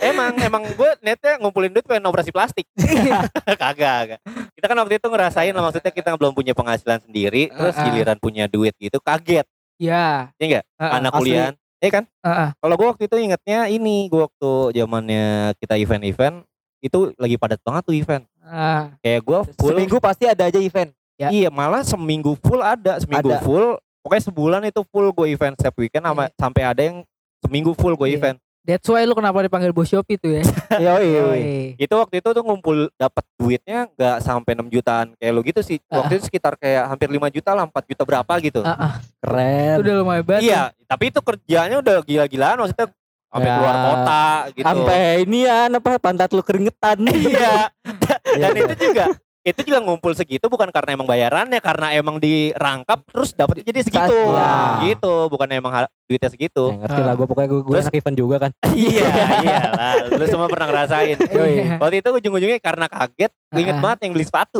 emang 0.04 0.34
emang 0.36 0.62
gue 0.68 0.90
netnya 1.00 1.38
ngumpulin 1.38 1.70
duit 1.70 1.82
pengen 1.82 2.04
operasi 2.04 2.28
plastik 2.28 2.66
kagak 3.58 3.74
kagak 3.74 4.20
kita 4.52 4.66
kan 4.66 4.76
waktu 4.76 4.94
itu 4.96 5.08
ngerasain 5.08 5.50
lah 5.50 5.62
maksudnya 5.62 5.88
kita 5.90 6.10
belum 6.14 6.32
punya 6.32 6.52
penghasilan 6.52 7.00
sendiri 7.00 7.48
terus 7.48 7.72
Ah, 7.72 7.80
ah. 7.80 7.84
giliran 7.86 8.16
punya 8.16 8.44
duit 8.46 8.74
gitu 8.76 8.98
kaget 8.98 9.46
Iya 9.76 10.30
Iya 10.34 10.44
nggak? 10.48 10.64
Ah, 10.72 10.82
ah. 10.82 10.92
anak 10.98 11.12
asli. 11.12 11.20
kuliah 11.22 11.48
Iya 11.76 11.90
kan 11.92 12.04
Ah, 12.18 12.28
ah. 12.28 12.48
kalau 12.56 12.74
gue 12.74 12.86
waktu 12.88 13.02
itu 13.04 13.16
ingetnya 13.18 13.60
ini 13.68 13.96
gue 14.06 14.20
waktu 14.22 14.50
zamannya 14.74 15.26
kita 15.56 15.74
event-event 15.76 16.36
itu 16.78 16.98
lagi 17.14 17.36
padat 17.36 17.60
banget 17.60 17.82
tuh 17.84 17.94
event 17.94 18.24
Ah, 18.40 18.94
kayak 19.00 19.20
gue 19.22 19.38
full 19.54 19.74
Seminggu 19.74 19.96
pasti 19.98 20.24
ada 20.24 20.44
aja 20.44 20.56
event. 20.56 20.92
Ya. 21.16 21.28
iya 21.30 21.48
malah 21.48 21.80
seminggu 21.80 22.36
full 22.36 22.60
ada 22.60 22.96
seminggu 22.98 23.28
Ada. 23.30 23.40
full 23.40 23.66
pokoknya 24.00 24.22
sebulan 24.22 24.60
itu 24.64 24.80
full 24.86 25.08
gue 25.10 25.26
event 25.28 25.54
setiap 25.54 25.72
weekend 25.74 26.04
sama 26.04 26.28
sampai 26.32 26.62
ada 26.62 26.82
yang 26.82 27.00
seminggu 27.38 27.72
full 27.72 27.94
gue 27.94 28.06
Iya. 28.06 28.16
event 28.16 28.38
That's 28.62 28.82
why 28.84 29.00
lu 29.00 29.14
kenapa 29.14 29.40
dipanggil 29.40 29.70
bos 29.70 29.86
Shopee 29.86 30.14
tuh 30.14 30.28
ya 30.28 30.42
Yoi. 30.92 31.08
Yoi. 31.08 31.42
itu 31.76 31.94
waktu 31.94 32.18
itu 32.18 32.28
tuh 32.28 32.42
ngumpul 32.42 32.90
dapat 32.92 33.22
duitnya 33.34 33.86
nggak 33.88 34.16
sampai 34.20 34.52
6 34.52 34.66
jutaan 34.68 35.14
kayak 35.14 35.32
lo 35.32 35.40
gitu 35.40 35.60
sih 35.60 35.78
Ah. 35.86 36.02
waktu 36.02 36.18
itu 36.18 36.26
sekitar 36.26 36.52
kayak 36.54 36.84
hampir 36.86 37.08
5 37.08 37.30
juta 37.30 37.50
lah 37.52 37.64
4 37.64 37.72
juta 37.86 38.02
berapa 38.02 38.32
gitu 38.40 38.60
Ah, 38.60 38.74
ah. 38.76 38.92
Keren. 39.18 39.72
Itu 39.72 39.80
udah 39.82 39.94
lumayan 39.96 40.24
banget 40.24 40.42
iya 40.44 40.62
tapi 40.82 41.08
itu 41.08 41.20
kerjanya 41.20 41.76
udah 41.78 41.96
gila-gilaan 42.02 42.56
maksudnya 42.58 42.86
sampai 43.26 43.46
Ya. 43.46 43.54
keluar 43.54 43.76
kota 43.78 44.24
gitu 44.52 44.66
Sampai 44.66 45.00
ini 45.22 45.38
ya 45.42 45.58
apa 45.68 45.90
pantat 45.96 46.30
lu 46.30 46.42
keringetan. 46.42 46.98
iya 47.06 47.70
dan 48.36 48.52
Iya. 48.52 48.66
itu 48.66 48.74
juga 48.84 49.04
itu 49.46 49.62
juga 49.62 49.78
ngumpul 49.78 50.10
segitu 50.10 50.50
bukan 50.50 50.74
karena 50.74 50.98
emang 50.98 51.06
bayarannya 51.06 51.62
karena 51.62 51.94
emang 51.94 52.18
dirangkap 52.18 53.06
terus 53.06 53.30
dapatnya 53.30 53.62
jadi 53.62 53.80
segitu 53.80 54.16
Wah. 54.26 54.82
gitu 54.82 55.30
bukan 55.30 55.46
emang 55.54 55.86
duitnya 56.04 56.26
segitu 56.26 56.64
Ya, 56.68 56.82
ngerti 56.82 57.00
lah 57.00 57.14
gue 57.14 57.26
pokoknya 57.26 57.48
gue, 57.48 57.60
gue 57.62 57.74
Terus- 57.78 57.94
event 57.94 58.16
juga 58.16 58.36
kan. 58.42 58.50
iya 58.74 59.06
iya 59.40 59.60
lah 59.70 59.94
lu 60.10 60.24
semua 60.26 60.50
pernah 60.50 60.66
ngerasain 60.66 61.16
Iya. 61.30 61.78
waktu 61.78 62.02
itu 62.02 62.08
ujung-ujungnya 62.10 62.58
karena 62.58 62.90
kaget 62.90 63.30
gue 63.30 63.60
inget 63.62 63.78
banget 63.78 63.98
yang 64.02 64.12
beli 64.12 64.26
sepatu 64.26 64.58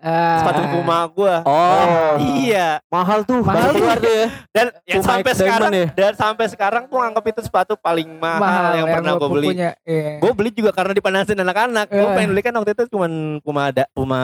Ah. 0.00 0.38
sepatu 0.40 0.62
Puma 0.70 0.98
gua 1.08 1.36
Oh. 1.42 2.14
iya 2.38 2.78
Mahal 2.86 3.22
tuh. 3.22 3.40
Mahal 3.40 3.70
tuh. 3.70 3.78
keluar 3.78 3.98
tuh 3.98 4.08
ya. 4.08 4.26
dan 4.50 4.66
ya 4.82 4.94
sampai 5.00 5.32
sekarang 5.32 5.70
ya? 5.70 5.86
dan 5.90 6.12
sampai 6.12 6.46
sekarang 6.46 6.82
gua 6.84 7.02
anggap 7.06 7.24
itu 7.26 7.40
sepatu 7.40 7.74
paling 7.74 8.08
mahal, 8.16 8.74
yang, 8.74 8.86
pernah 8.88 9.12
gua 9.12 9.20
gue 9.20 9.30
beli 9.32 9.48
punya. 9.52 9.70
Iya. 9.82 10.12
gue 10.18 10.32
beli 10.32 10.50
juga 10.50 10.70
karena 10.70 10.92
dipanasin 10.92 11.36
anak-anak 11.36 11.86
gue 11.86 12.00
Eh. 12.00 12.12
pengen 12.12 12.30
beli 12.30 12.42
kan 12.42 12.54
waktu 12.54 12.72
itu 12.72 12.84
cuman 12.88 13.12
Puma 13.40 13.62
ada 13.68 13.84
Puma 13.90 14.22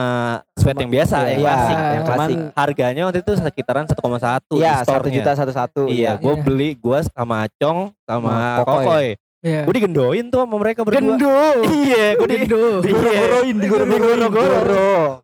sweat 0.55 0.75
yang 0.75 0.91
biasa 0.91 1.15
Iya, 1.17 1.27
yang 1.27 1.35
Iya, 1.35 1.45
klasik 1.45 1.75
yang 1.75 2.03
Cuman 2.05 2.17
klasik. 2.19 2.37
harganya 2.55 3.01
waktu 3.03 3.19
itu 3.19 3.31
sekitaran 3.35 3.85
1,1 3.85 4.55
Iya, 4.55 4.73
satu 4.81 5.07
juta 5.07 5.31
satu 5.33 5.51
satu. 5.51 5.81
Iya, 5.85 6.15
gue 6.15 6.33
Iya. 6.33 6.41
beli 6.41 6.69
gue 6.75 6.99
sama 7.07 7.45
Acong 7.45 7.79
sama 8.01 8.29
Sama 8.29 8.59
Kokoy. 8.61 8.85
Kokoy. 8.85 9.07
Iya. 9.45 9.61
Gue 9.69 9.73
digendoin 9.77 10.25
tuh 10.33 10.41
sama 10.41 10.57
mereka 10.57 10.81
berdua. 10.81 10.97
Gendo 10.97 11.37
Iya, 11.85 12.17
gue 12.17 12.27
di 12.33 12.37
Gendo 12.49 12.81
Digoro-goroin, 12.81 13.55
Digoro-goro. 13.61 15.21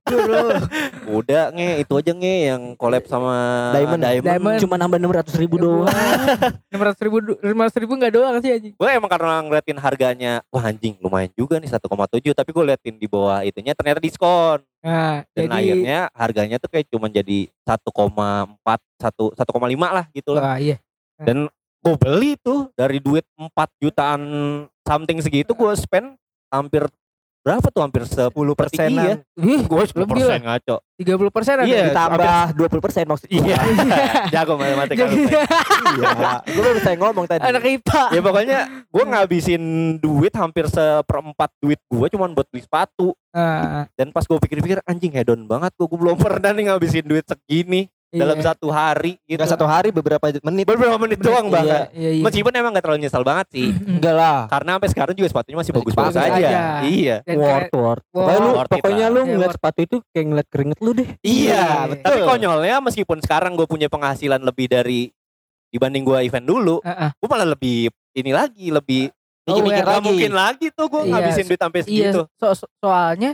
Udah 1.10 1.50
nge 1.50 1.82
itu 1.82 1.94
aja 1.98 2.12
nge 2.14 2.36
yang 2.54 2.62
collab 2.78 3.10
sama 3.10 3.34
Diamond. 3.74 4.02
Diamond. 4.22 4.60
Cuma 4.62 4.78
nambah 4.78 5.02
600 5.02 5.42
ribu 5.42 5.58
doang. 5.58 5.90
Enam 6.70 6.82
ratus 6.86 7.02
ribu, 7.02 7.18
lima 7.50 7.66
ratus 7.66 7.82
ribu 7.82 7.94
nggak 7.98 8.14
doang 8.14 8.36
sih 8.46 8.54
anjing. 8.54 8.74
Gue 8.78 8.90
emang 8.94 9.10
karena 9.10 9.42
ngeliatin 9.42 9.80
harganya, 9.82 10.46
wah 10.54 10.70
anjing 10.70 11.02
lumayan 11.02 11.34
juga 11.34 11.58
nih 11.58 11.74
1,7 11.74 11.82
tapi 12.38 12.50
gue 12.54 12.64
liatin 12.70 12.96
di 13.02 13.10
bawah 13.10 13.42
itunya 13.42 13.74
ternyata 13.74 13.98
diskon. 13.98 14.62
Nah, 14.86 15.26
Dan 15.34 15.50
jadi 15.50 15.58
akhirnya 15.58 16.00
harganya 16.14 16.58
tuh 16.62 16.70
kayak 16.70 16.86
cuma 16.94 17.10
jadi 17.10 17.50
1,4 17.66 17.90
1 17.90 19.34
1,5 19.34 19.98
lah 19.98 20.06
gitu 20.14 20.38
lah. 20.38 20.44
Wah, 20.46 20.58
iya. 20.62 20.78
Dan 21.22 21.50
gue 21.82 21.96
beli 21.98 22.38
tuh 22.38 22.70
dari 22.74 23.02
duit 23.02 23.26
4 23.36 23.50
jutaan 23.82 24.22
something 24.82 25.18
segitu 25.18 25.52
gue 25.52 25.74
spend 25.74 26.14
hampir 26.48 26.86
berapa 27.42 27.74
tuh 27.74 27.82
hampir 27.82 28.06
10 28.06 28.30
persen 28.54 28.86
iya. 28.94 29.18
Ih, 29.34 29.66
Gue 29.66 29.82
10 29.82 29.98
Lebih 29.98 30.14
lah. 30.14 30.38
persen 30.38 30.42
ngaco. 30.46 30.76
30 31.02 31.34
persen. 31.34 31.56
Iya. 31.66 31.90
Ditambah 31.90 32.38
20 32.54 32.86
persen 32.86 33.04
maksudnya. 33.10 33.34
Iya. 33.42 33.58
Jago 34.38 34.62
matematika. 34.62 35.10
Lu, 35.10 35.26
Pak. 35.26 35.26
Iya. 35.26 35.42
Gue 36.46 36.62
baru 36.62 36.80
saya 36.86 36.96
ngomong 37.02 37.26
tadi. 37.26 37.42
anak 37.42 37.64
IPA. 37.66 38.04
ya 38.14 38.22
pokoknya 38.22 38.60
gue 38.86 39.04
ngabisin 39.10 39.64
duit 39.98 40.34
hampir 40.38 40.70
seperempat 40.70 41.50
duit 41.58 41.82
gue 41.82 42.06
cuman 42.14 42.30
buat 42.38 42.46
beli 42.46 42.62
sepatu. 42.62 43.18
Ah, 43.34 43.90
Dan 43.98 44.14
pas 44.14 44.22
gue 44.22 44.38
pikir-pikir 44.38 44.86
anjing 44.86 45.10
hedon 45.10 45.42
banget 45.50 45.74
gue, 45.74 45.88
gue 45.90 45.98
belum 45.98 46.22
pernah 46.22 46.54
nih 46.54 46.70
ngabisin 46.70 47.10
duit 47.10 47.26
segini 47.26 47.90
dalam 48.12 48.38
iya. 48.38 48.46
satu 48.46 48.68
hari 48.68 49.16
gitu. 49.24 49.40
Enggak 49.40 49.52
satu 49.56 49.64
hari 49.64 49.90
beberapa 49.90 50.26
menit. 50.44 50.66
Beberapa 50.68 50.98
menit 51.00 51.20
doang 51.20 51.48
Iya, 51.48 51.54
bahkan. 51.54 51.82
Iya, 51.96 52.10
iya. 52.12 52.24
Meskipun 52.28 52.52
emang 52.52 52.72
gak 52.76 52.84
terlalu 52.84 53.00
nyesal 53.02 53.24
banget 53.24 53.48
sih. 53.56 53.68
Enggak 53.98 54.16
lah. 54.16 54.40
Karena 54.52 54.70
sampai 54.76 54.90
sekarang 54.92 55.14
juga 55.16 55.28
sepatunya 55.32 55.58
masih 55.58 55.72
bagus-bagus 55.72 56.14
Bagus 56.14 56.28
aja. 56.28 56.36
aja. 56.44 56.60
Iya. 56.84 57.16
Worth, 57.24 57.72
worth. 57.72 57.72
Worth. 57.72 58.04
Pokoknya 58.12 58.38
lu, 58.38 58.52
pokoknya 58.68 59.06
lu 59.08 59.16
Iya, 59.18 59.30
ngeliat 59.32 59.48
worth. 59.48 59.58
sepatu 59.58 59.80
itu 59.82 59.96
kayak 60.12 60.26
ngeliat 60.28 60.48
keringet 60.52 60.80
lu 60.80 60.92
deh. 60.92 61.10
Iya, 61.22 61.64
Iya. 61.88 62.04
tapi 62.04 62.20
konyolnya 62.22 62.76
meskipun 62.82 63.18
sekarang 63.20 63.56
gue 63.56 63.66
punya 63.66 63.88
penghasilan 63.88 64.42
lebih 64.42 64.68
dari 64.68 65.08
dibanding 65.70 66.04
gue 66.04 66.20
event 66.22 66.44
dulu, 66.44 66.84
Ah, 66.84 67.08
ah. 67.08 67.12
gue 67.16 67.28
malah 67.28 67.48
lebih 67.48 67.88
ini 68.12 68.32
lagi, 68.32 68.68
lebih 68.70 69.08
Mikir-mikir 69.42 69.82
Nggak 69.82 69.98
lagi. 69.98 70.06
mungkin 70.06 70.32
lagi 70.38 70.68
tuh 70.70 70.86
gue 70.86 71.02
Iya, 71.02 71.12
ngabisin 71.18 71.46
duit 71.50 71.58
sampai 71.58 71.80
Iya, 71.82 71.86
segitu. 72.14 72.22
so- 72.38 72.54
so- 72.54 72.72
soalnya 72.78 73.32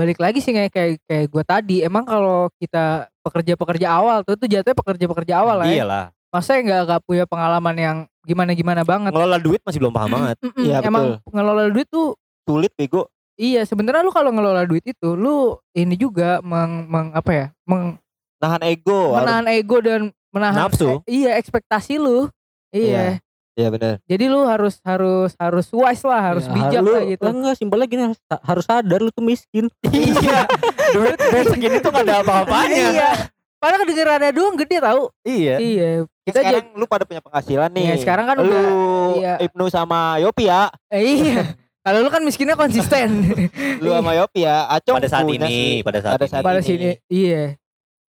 balik 0.00 0.16
lagi 0.16 0.40
sih 0.40 0.50
kayak 0.50 0.72
kayak, 0.72 0.92
kayak 1.04 1.26
gue 1.28 1.42
tadi. 1.44 1.76
Emang 1.80 2.08
kalau 2.08 2.48
kita 2.56 3.12
pekerja-pekerja 3.20 3.92
awal 3.92 4.24
tuh 4.24 4.32
itu 4.34 4.48
jatuhnya 4.48 4.72
pekerja-pekerja 4.74 5.34
awal 5.36 5.60
lah. 5.60 5.68
Ya. 5.68 5.84
Iyalah, 5.84 6.04
Masa 6.30 6.56
nggak 6.56 6.80
nggak 6.88 7.00
punya 7.04 7.24
pengalaman 7.26 7.76
yang 7.76 7.96
gimana-gimana 8.22 8.80
banget. 8.80 9.10
ngelola 9.12 9.36
duit 9.36 9.60
masih 9.60 9.78
belum 9.78 9.92
paham 9.92 10.10
banget. 10.14 10.36
Iya, 10.56 10.80
Emang 10.80 11.20
ngelola 11.26 11.68
duit 11.68 11.84
tuh 11.86 12.16
Sulit 12.48 12.72
bego. 12.72 13.10
iya 13.34 13.60
sebenarnya 13.62 14.00
lu 14.00 14.10
kalau 14.10 14.30
ngelola 14.30 14.64
duit 14.64 14.82
itu 14.82 15.12
lu 15.12 15.56
ini 15.72 15.94
juga 15.94 16.40
meng, 16.40 16.86
meng- 16.86 17.12
apa 17.12 17.30
ya? 17.30 17.46
Meng, 17.64 18.00
Nahan 18.40 18.62
ego. 18.64 19.12
menahan 19.12 19.46
ego 19.48 19.76
dan 19.80 20.00
menahan 20.30 20.66
Nafsu. 20.66 21.02
eh, 21.04 21.24
iya 21.24 21.30
ekspektasi 21.36 21.98
lu. 21.98 22.30
Iya. 22.70 23.18
Iya 23.52 23.68
benar. 23.68 23.94
Jadi 24.04 24.24
lu 24.26 24.40
harus 24.44 24.78
harus 24.80 25.30
harus 25.34 25.66
wise 25.68 26.04
lah, 26.04 26.22
harus 26.32 26.46
Ya, 26.46 26.52
bijak 26.52 26.80
lu, 26.80 26.92
lah 26.92 27.02
gitu. 27.04 27.22
Lah 27.22 27.32
enggak, 27.32 27.54
simpelnya 27.56 27.86
gini 27.86 28.02
harus, 28.06 28.18
harus 28.22 28.64
sadar 28.64 28.98
lu 28.98 29.10
tuh 29.10 29.22
miskin. 29.22 29.66
Iya, 29.90 30.46
duit 30.90 31.18
duit 31.18 31.46
segini 31.48 31.76
tuh 31.78 31.90
gak 31.90 32.04
ada 32.04 32.22
apa-apanya. 32.22 32.84
Iya. 32.90 33.10
Padahal 33.56 33.84
kedengerannya 33.84 34.30
doang 34.32 34.56
gede 34.56 34.76
tau. 34.80 35.12
Iya. 35.20 35.56
Iya. 35.58 35.88
Kita 36.22 36.40
Sekarang 36.40 36.72
lu 36.72 36.84
pada 36.86 37.04
punya 37.04 37.20
penghasilan 37.20 37.68
nih. 37.70 37.84
Ya, 37.84 37.96
sekarang 37.98 38.24
kan 38.24 38.36
lu 38.38 38.48
udah- 38.48 38.72
iya. 39.14 39.34
Ibnu 39.42 39.64
sama 39.68 40.16
Yopi 40.16 40.46
ya. 40.46 40.70
Eh, 40.88 41.02
iya. 41.02 41.42
Kalau 41.80 42.00
lu 42.00 42.08
kan 42.08 42.20
miskinnya 42.20 42.54
konsisten. 42.54 43.08
Lu 43.80 43.88
sama 43.90 44.12
Yopi 44.12 44.44
ya, 44.44 44.68
Acong 44.68 45.00
pada 45.00 45.08
saat 45.08 45.24
ini, 45.24 45.40
sih. 45.40 45.72
pada 45.80 45.98
saat 45.98 46.12
Pada 46.12 46.24
ini. 46.24 46.30
saat 46.30 46.42
Pada 46.44 46.60
ini. 46.60 46.68
sini 46.68 46.90
iya. 47.08 47.56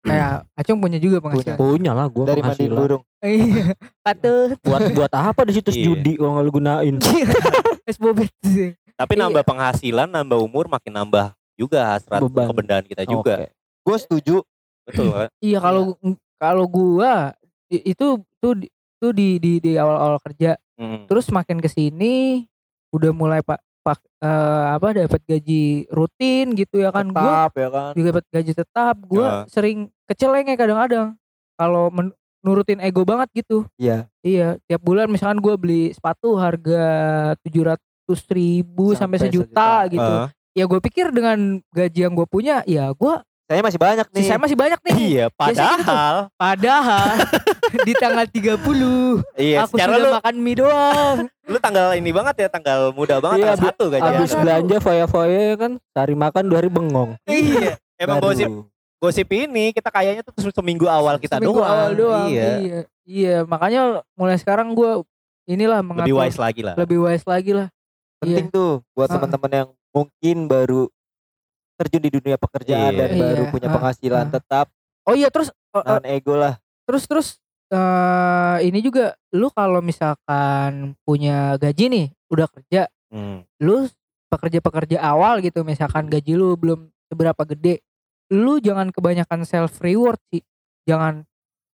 Kayak 0.05 0.33
Acung 0.61 0.79
punya 0.79 0.99
juga 0.99 1.19
penghasilan. 1.19 1.57
Punya 1.57 1.91
lah 1.91 2.07
gue 2.07 2.25
dari 2.25 2.41
mandi 2.41 2.67
burung. 2.67 3.03
Iya. 3.19 3.73
Patut. 4.07 4.57
Buat 4.61 4.83
buat 4.93 5.13
apa 5.13 5.41
di 5.43 5.53
situs 5.55 5.73
Iya. 5.73 5.85
judi 5.87 6.13
kalau 6.15 6.31
nggak 6.35 6.45
lu 6.45 6.53
gunain? 6.53 6.95
Es 7.89 7.97
bobet 7.97 8.29
sih. 8.41 8.77
Tapi 8.95 9.13
Iya. 9.13 9.21
nambah 9.27 9.43
penghasilan, 9.43 10.07
nambah 10.07 10.39
umur 10.39 10.69
makin 10.69 10.93
nambah 10.95 11.33
juga 11.55 11.91
hasrat 11.91 12.21
Beban. 12.21 12.47
kebendaan 12.47 12.85
kita 12.85 13.03
juga. 13.05 13.49
Gue 13.81 13.97
setuju. 13.97 14.37
Betul 14.85 15.09
kan? 15.11 15.29
Iya 15.45 15.59
kalau 15.59 15.97
kalau 16.37 16.65
gua 16.67 17.33
i- 17.67 17.85
itu 17.87 18.07
tuh 18.37 18.55
di- 18.55 18.73
tuh 18.97 19.11
di 19.11 19.37
di 19.37 19.57
di 19.59 19.73
awal-awal 19.75 20.21
kerja 20.21 20.57
Hmm. 20.75 21.07
terus 21.07 21.31
makin 21.31 21.63
ke 21.63 21.71
sini 21.71 22.45
udah 22.91 23.15
mulai 23.15 23.41
pak 23.41 23.63
pak 23.85 24.01
eh, 24.19 24.65
apa 24.73 24.87
dapat 24.97 25.21
gaji 25.23 25.65
rutin 25.89 26.57
gitu 26.57 26.81
ya 26.81 26.89
kan 26.89 27.05
gua 27.07 27.45
Tetap 27.45 27.53
ya 27.55 27.69
kan. 27.69 27.91
juga 27.93 28.07
dapat 28.11 28.27
gaji 28.33 28.53
tetap 28.57 28.97
gua 29.05 29.21
Ya. 29.23 29.37
sering 29.47 29.79
kecelenge 30.05 30.57
kadang-kadang 30.57 31.15
kalau 31.55 31.93
nurutin 32.41 32.81
ego 32.81 33.05
banget 33.05 33.29
gitu 33.37 33.69
Iya. 33.77 34.09
iya 34.21 34.57
tiap 34.65 34.81
bulan 34.81 35.07
misalkan 35.07 35.39
gua 35.39 35.55
beli 35.55 35.93
sepatu 35.93 36.35
harga 36.35 36.83
tujuh 37.41 37.63
ratus 37.69 38.21
ribu 38.29 38.93
sampai, 38.93 39.17
Sampai 39.17 39.29
sejuta, 39.29 39.69
sejuta. 39.85 39.93
gitu 39.93 40.13
Ah. 40.19 40.29
ya 40.53 40.65
gue 40.65 40.81
pikir 40.81 41.07
dengan 41.11 41.39
gaji 41.69 42.01
yang 42.01 42.15
gue 42.15 42.27
punya 42.27 42.65
ya 42.65 42.89
gua 42.91 43.21
Saya 43.45 43.61
masih 43.61 43.77
banyak 43.77 44.07
nih. 44.09 44.19
sisanya 44.19 44.41
masih 44.41 44.57
banyak 44.57 44.81
nih 44.81 44.95
Iya, 44.97 45.25
gitu 45.27 45.37
padahal 45.37 46.17
Padahal 46.35 47.09
di 47.83 47.93
tanggal 47.93 48.25
30 48.25 49.21
iya 49.37 49.57
aku 49.63 49.77
sudah 49.77 49.87
lu 49.95 50.09
makan 50.15 50.35
mie 50.39 50.57
doang. 50.57 51.19
lu 51.45 51.59
tanggal 51.59 51.93
ini 51.93 52.09
banget 52.09 52.35
ya, 52.39 52.49
tanggal 52.49 52.89
muda 52.91 53.21
banget 53.21 53.37
Iya, 53.37 53.47
tanggal 53.47 53.69
satu 53.69 53.85
gajian. 53.87 54.09
Habis 54.17 54.33
belanja 54.35 54.77
foya-foya 54.79 55.43
kan, 55.55 55.73
cari 55.91 56.15
makan 56.15 56.43
dua 56.45 56.59
hari 56.59 56.71
bengong. 56.71 57.21
Iya, 57.27 57.77
emang 57.97 58.17
Baru. 58.17 58.33
gosip 58.33 58.49
gosip 58.97 59.29
ini 59.29 59.69
kita 59.71 59.93
kayaknya 59.93 60.25
tuh 60.25 60.33
seminggu 60.51 60.89
awal 60.89 61.21
kita 61.21 61.37
Seminggu 61.37 61.61
doang. 61.61 61.69
awal 61.69 61.91
doang. 61.93 62.29
Iya. 62.31 62.49
Iya. 62.57 62.79
Iya, 63.05 63.37
makanya 63.45 63.81
mulai 64.15 64.37
sekarang 64.37 64.73
gua 64.73 65.05
inilah 65.45 65.85
mengatur 65.85 66.09
Lebih 66.09 66.17
wise 66.19 66.39
lagi 66.39 66.61
lah. 66.63 66.75
lebih 66.75 66.99
wise 66.99 67.27
lagi 67.27 67.53
lah. 67.53 67.69
penting 68.17 68.49
tuh 68.49 68.81
buat 68.91 69.05
teman-teman 69.07 69.51
yang 69.53 69.69
mungkin 69.91 70.49
baru 70.49 70.89
terjun 71.75 72.01
di 72.01 72.11
dunia 72.11 72.37
pekerjaan 72.37 72.91
Iya. 72.91 72.99
dan 73.01 73.11
baru 73.15 73.43
Iya. 73.43 73.51
punya 73.51 73.69
Ah. 73.69 73.75
penghasilan 73.75 74.27
Ah. 74.27 74.33
tetap 74.33 74.67
Oh 75.05 75.13
iya 75.13 75.29
terus 75.29 75.49
eh, 75.51 75.77
eh, 75.77 75.85
non 75.85 76.05
ego 76.07 76.35
lah. 76.35 76.55
terus 76.85 77.05
terus 77.05 77.29
eh 77.69 78.57
ini 78.63 78.79
juga 78.79 79.13
lu 79.31 79.49
kalau 79.49 79.81
misalkan 79.81 80.95
punya 81.03 81.57
gaji 81.57 81.85
nih, 81.87 82.07
udah 82.29 82.47
kerja, 82.47 82.87
Hmm. 83.09 83.43
lu 83.59 83.89
pekerja-pekerja 84.29 84.99
awal 85.01 85.39
gitu 85.39 85.63
misalkan 85.63 86.07
gaji 86.07 86.35
lu 86.35 86.55
belum 86.55 86.87
seberapa 87.05 87.43
gede, 87.47 87.83
lu 88.31 88.59
jangan 88.59 88.89
kebanyakan 88.89 89.43
self 89.43 89.79
reward 89.81 90.19
sih. 90.29 90.43
Jangan 90.85 91.25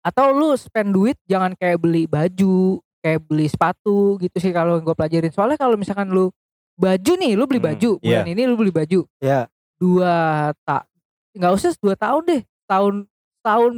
atau 0.01 0.31
lu 0.31 0.53
spend 0.53 0.91
duit 0.91 1.17
jangan 1.25 1.53
kayak 1.53 1.79
beli 1.79 2.05
baju, 2.05 2.77
kayak 2.99 3.21
beli 3.23 3.47
sepatu 3.47 4.17
gitu 4.17 4.37
sih 4.37 4.51
kalau 4.51 4.77
gue 4.77 4.93
pelajarin. 4.93 5.31
Soalnya 5.31 5.55
kalau 5.55 5.75
misalkan 5.75 6.09
lu 6.09 6.29
baju 6.75 7.11
nih, 7.15 7.33
lu 7.33 7.45
beli 7.45 7.57
Hmm, 7.57 7.69
baju, 7.71 7.89
bulan 7.99 8.27
ini 8.27 8.41
lu 8.43 8.55
beli 8.55 8.71
baju. 8.71 8.99
Ya. 9.17 9.47
Dua 9.85 10.15
tak 10.65 10.89
nggak 11.37 11.51
usah 11.53 11.77
dua 11.77 11.93
tahun 11.93 12.23
deh, 12.25 12.41
tahun 12.65 12.93
tahun 13.45 13.73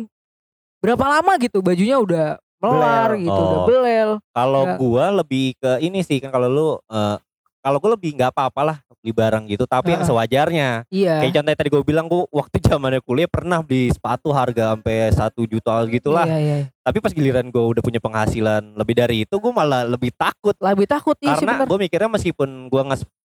berapa 0.79 1.03
lama 1.03 1.33
gitu 1.35 1.59
bajunya 1.59 1.99
udah 1.99 2.39
melar 2.57 3.11
Belel. 3.13 3.23
gitu, 3.27 3.41
udah 3.43 3.59
Oh. 3.59 3.67
belel. 3.67 4.09
Kalau 4.31 4.63
Ya. 4.63 4.75
gua 4.79 5.05
lebih 5.11 5.59
ke 5.59 5.83
ini 5.83 5.99
sih 5.99 6.23
kan 6.23 6.31
kalau 6.31 6.47
lu 6.47 6.69
eh, 6.87 7.17
kalau 7.59 7.77
gua 7.77 7.99
lebih 7.99 8.15
nggak 8.15 8.31
apa-apa 8.31 8.61
lah 8.63 8.77
beli 8.97 9.13
barang 9.13 9.45
gitu, 9.45 9.63
tapi 9.63 9.93
yang 9.93 10.01
Ah. 10.01 10.09
sewajarnya. 10.09 10.69
Iya. 10.89 11.21
Kayak 11.21 11.33
contohnya 11.37 11.55
tadi 11.55 11.69
gue 11.69 11.83
bilang 11.85 12.05
gue 12.09 12.25
waktu 12.27 12.57
zamannya 12.59 12.99
kuliah 12.99 13.29
pernah 13.29 13.61
beli 13.61 13.93
sepatu 13.93 14.33
harga 14.33 14.73
sampai 14.73 15.13
satu 15.13 15.45
juta 15.45 15.69
gitulah. 15.85 16.25
Iya, 16.25 16.37
iya. 16.41 16.57
Tapi 16.81 16.97
pas 16.97 17.13
giliran 17.13 17.45
gue 17.47 17.61
udah 17.61 17.79
punya 17.79 18.01
penghasilan 18.01 18.73
lebih 18.73 18.97
dari 18.97 19.23
itu, 19.23 19.37
gue 19.37 19.53
malah 19.53 19.85
lebih 19.85 20.09
takut 20.11 20.57
Lebih 20.57 20.89
takut 20.89 21.13
iya 21.21 21.37
karena 21.37 21.63
gue 21.63 21.77
mikirnya 21.77 22.09
meskipun 22.09 22.67
gue 22.67 22.81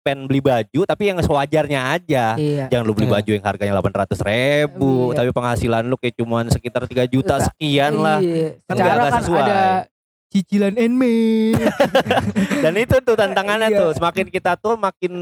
nge-spend 0.09 0.29
beli 0.29 0.41
baju, 0.41 0.81
tapi 0.89 1.03
yang 1.13 1.19
sewajarnya 1.21 1.81
aja. 1.93 2.25
Iya. 2.35 2.65
Jangan 2.73 2.85
lu 2.89 2.95
beli 2.97 3.07
Iya. 3.09 3.15
baju 3.21 3.31
yang 3.37 3.45
harganya 3.45 3.73
800 3.77 4.21
ribu, 4.25 5.13
Iya. 5.13 5.17
tapi 5.21 5.31
penghasilan 5.33 5.83
lu 5.85 5.97
kayak 6.01 6.15
cuman 6.17 6.45
sekitar 6.49 6.83
3 6.89 7.05
juta 7.05 7.37
sekian 7.45 7.93
lah. 8.01 8.19
Iya. 8.21 8.57
Kan 8.65 8.75
Secara 8.75 8.89
nggak 8.89 9.13
kan 9.13 9.21
sesuai. 9.21 9.43
ada 9.45 9.61
cicilan 10.29 10.75
enme. 10.77 11.17
Dan 12.65 12.75
itu 12.77 12.97
tuh 13.01 13.17
tantangannya 13.17 13.69
Iya. 13.69 13.79
tuh, 13.81 13.91
semakin 13.97 14.27
kita 14.29 14.57
tuh 14.57 14.75
makin 14.77 15.13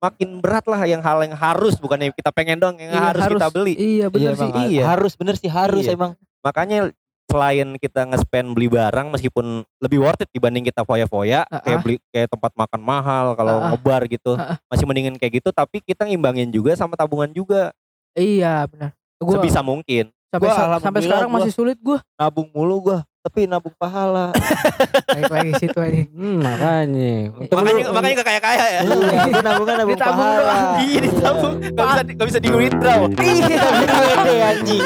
makin 0.00 0.40
berat 0.40 0.64
lah 0.64 0.80
yang 0.88 1.04
hal 1.04 1.20
yang 1.20 1.36
harus 1.36 1.76
bukannya 1.76 2.08
kita 2.16 2.32
pengen 2.32 2.56
dong 2.56 2.80
yang 2.80 2.88
Iya, 2.88 3.04
harus, 3.12 3.20
kita 3.36 3.48
beli. 3.52 3.74
Iya 3.76 4.06
bener 4.08 4.32
Iya, 4.32 4.40
sih. 4.40 4.50
iya. 4.72 4.82
harus 4.88 5.12
bener 5.12 5.34
sih 5.36 5.50
harus 5.52 5.84
Iya. 5.84 5.92
emang. 5.92 6.16
makanya 6.40 6.88
selain 7.30 7.68
kita 7.76 8.04
nge-spend 8.04 8.50
beli 8.50 8.66
barang 8.66 9.06
meskipun 9.08 9.46
lebih 9.78 9.98
worth 10.00 10.18
it 10.18 10.28
dibanding 10.28 10.62
kita 10.62 10.82
foya-foya 10.82 11.46
Ah, 11.46 11.60
kayak 11.60 11.78
beli 11.80 11.96
kayak 12.08 12.28
tempat 12.28 12.50
makan 12.52 12.80
mahal 12.80 13.32
kalau 13.32 13.56
ah. 13.58 13.70
ngebar 13.70 14.02
gitu 14.04 14.34
ah. 14.34 14.58
masih 14.66 14.84
mendingin 14.84 15.14
kayak 15.14 15.38
gitu 15.38 15.50
tapi 15.50 15.78
kita 15.80 16.04
ngimbangin 16.04 16.48
juga 16.48 16.74
sama 16.74 16.94
tabungan 16.94 17.30
juga 17.30 17.70
Iya 18.10 18.66
benar. 18.66 18.90
Gua 19.16 19.38
sebisa 19.38 19.60
mungkin 19.60 20.10
sampai 20.26 20.42
Gua 20.42 20.52
sa- 20.52 20.80
sampai 20.80 21.00
sekarang 21.00 21.26
gua- 21.26 21.36
masih 21.38 21.52
sulit 21.52 21.78
gua. 21.78 22.02
Nabung 22.14 22.50
mulu 22.50 22.80
gua, 22.80 22.98
tapi 23.20 23.44
nabung 23.44 23.70
pahala. 23.76 24.34
Baik 25.14 25.28
lagi 25.28 25.50
situ 25.58 25.76
aja. 25.76 26.02
Hmm, 26.08 26.38
makanya. 26.40 27.30
Makanya 27.36 27.70
lu- 27.76 27.92
makanya 27.92 28.14
gak 28.16 28.28
kayak 28.28 28.42
kaya 28.42 28.64
ya 28.66 28.80
Iya, 28.80 28.90
gua 29.28 29.42
nabungnya 29.44 29.74
nabung 29.76 29.94
Ditabung 29.94 30.18
pahala. 30.24 30.56
iya 30.88 30.98
ditabung 31.00 31.54
gak 31.60 31.86
bisa 31.86 32.02
di- 32.02 32.14
gak 32.16 32.26
bisa 32.26 32.38
di 32.40 32.50
withdraw 32.50 33.00
Iya, 33.14 34.46
anjing. 34.48 34.82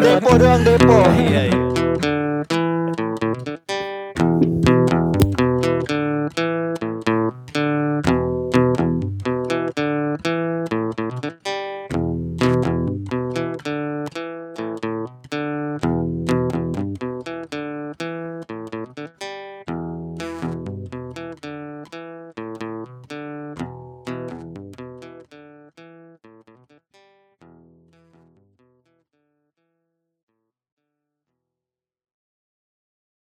Depo 0.00 0.30
doang 0.34 0.62
depo. 0.62 0.98
iya 1.14 1.42
iya 1.46 1.58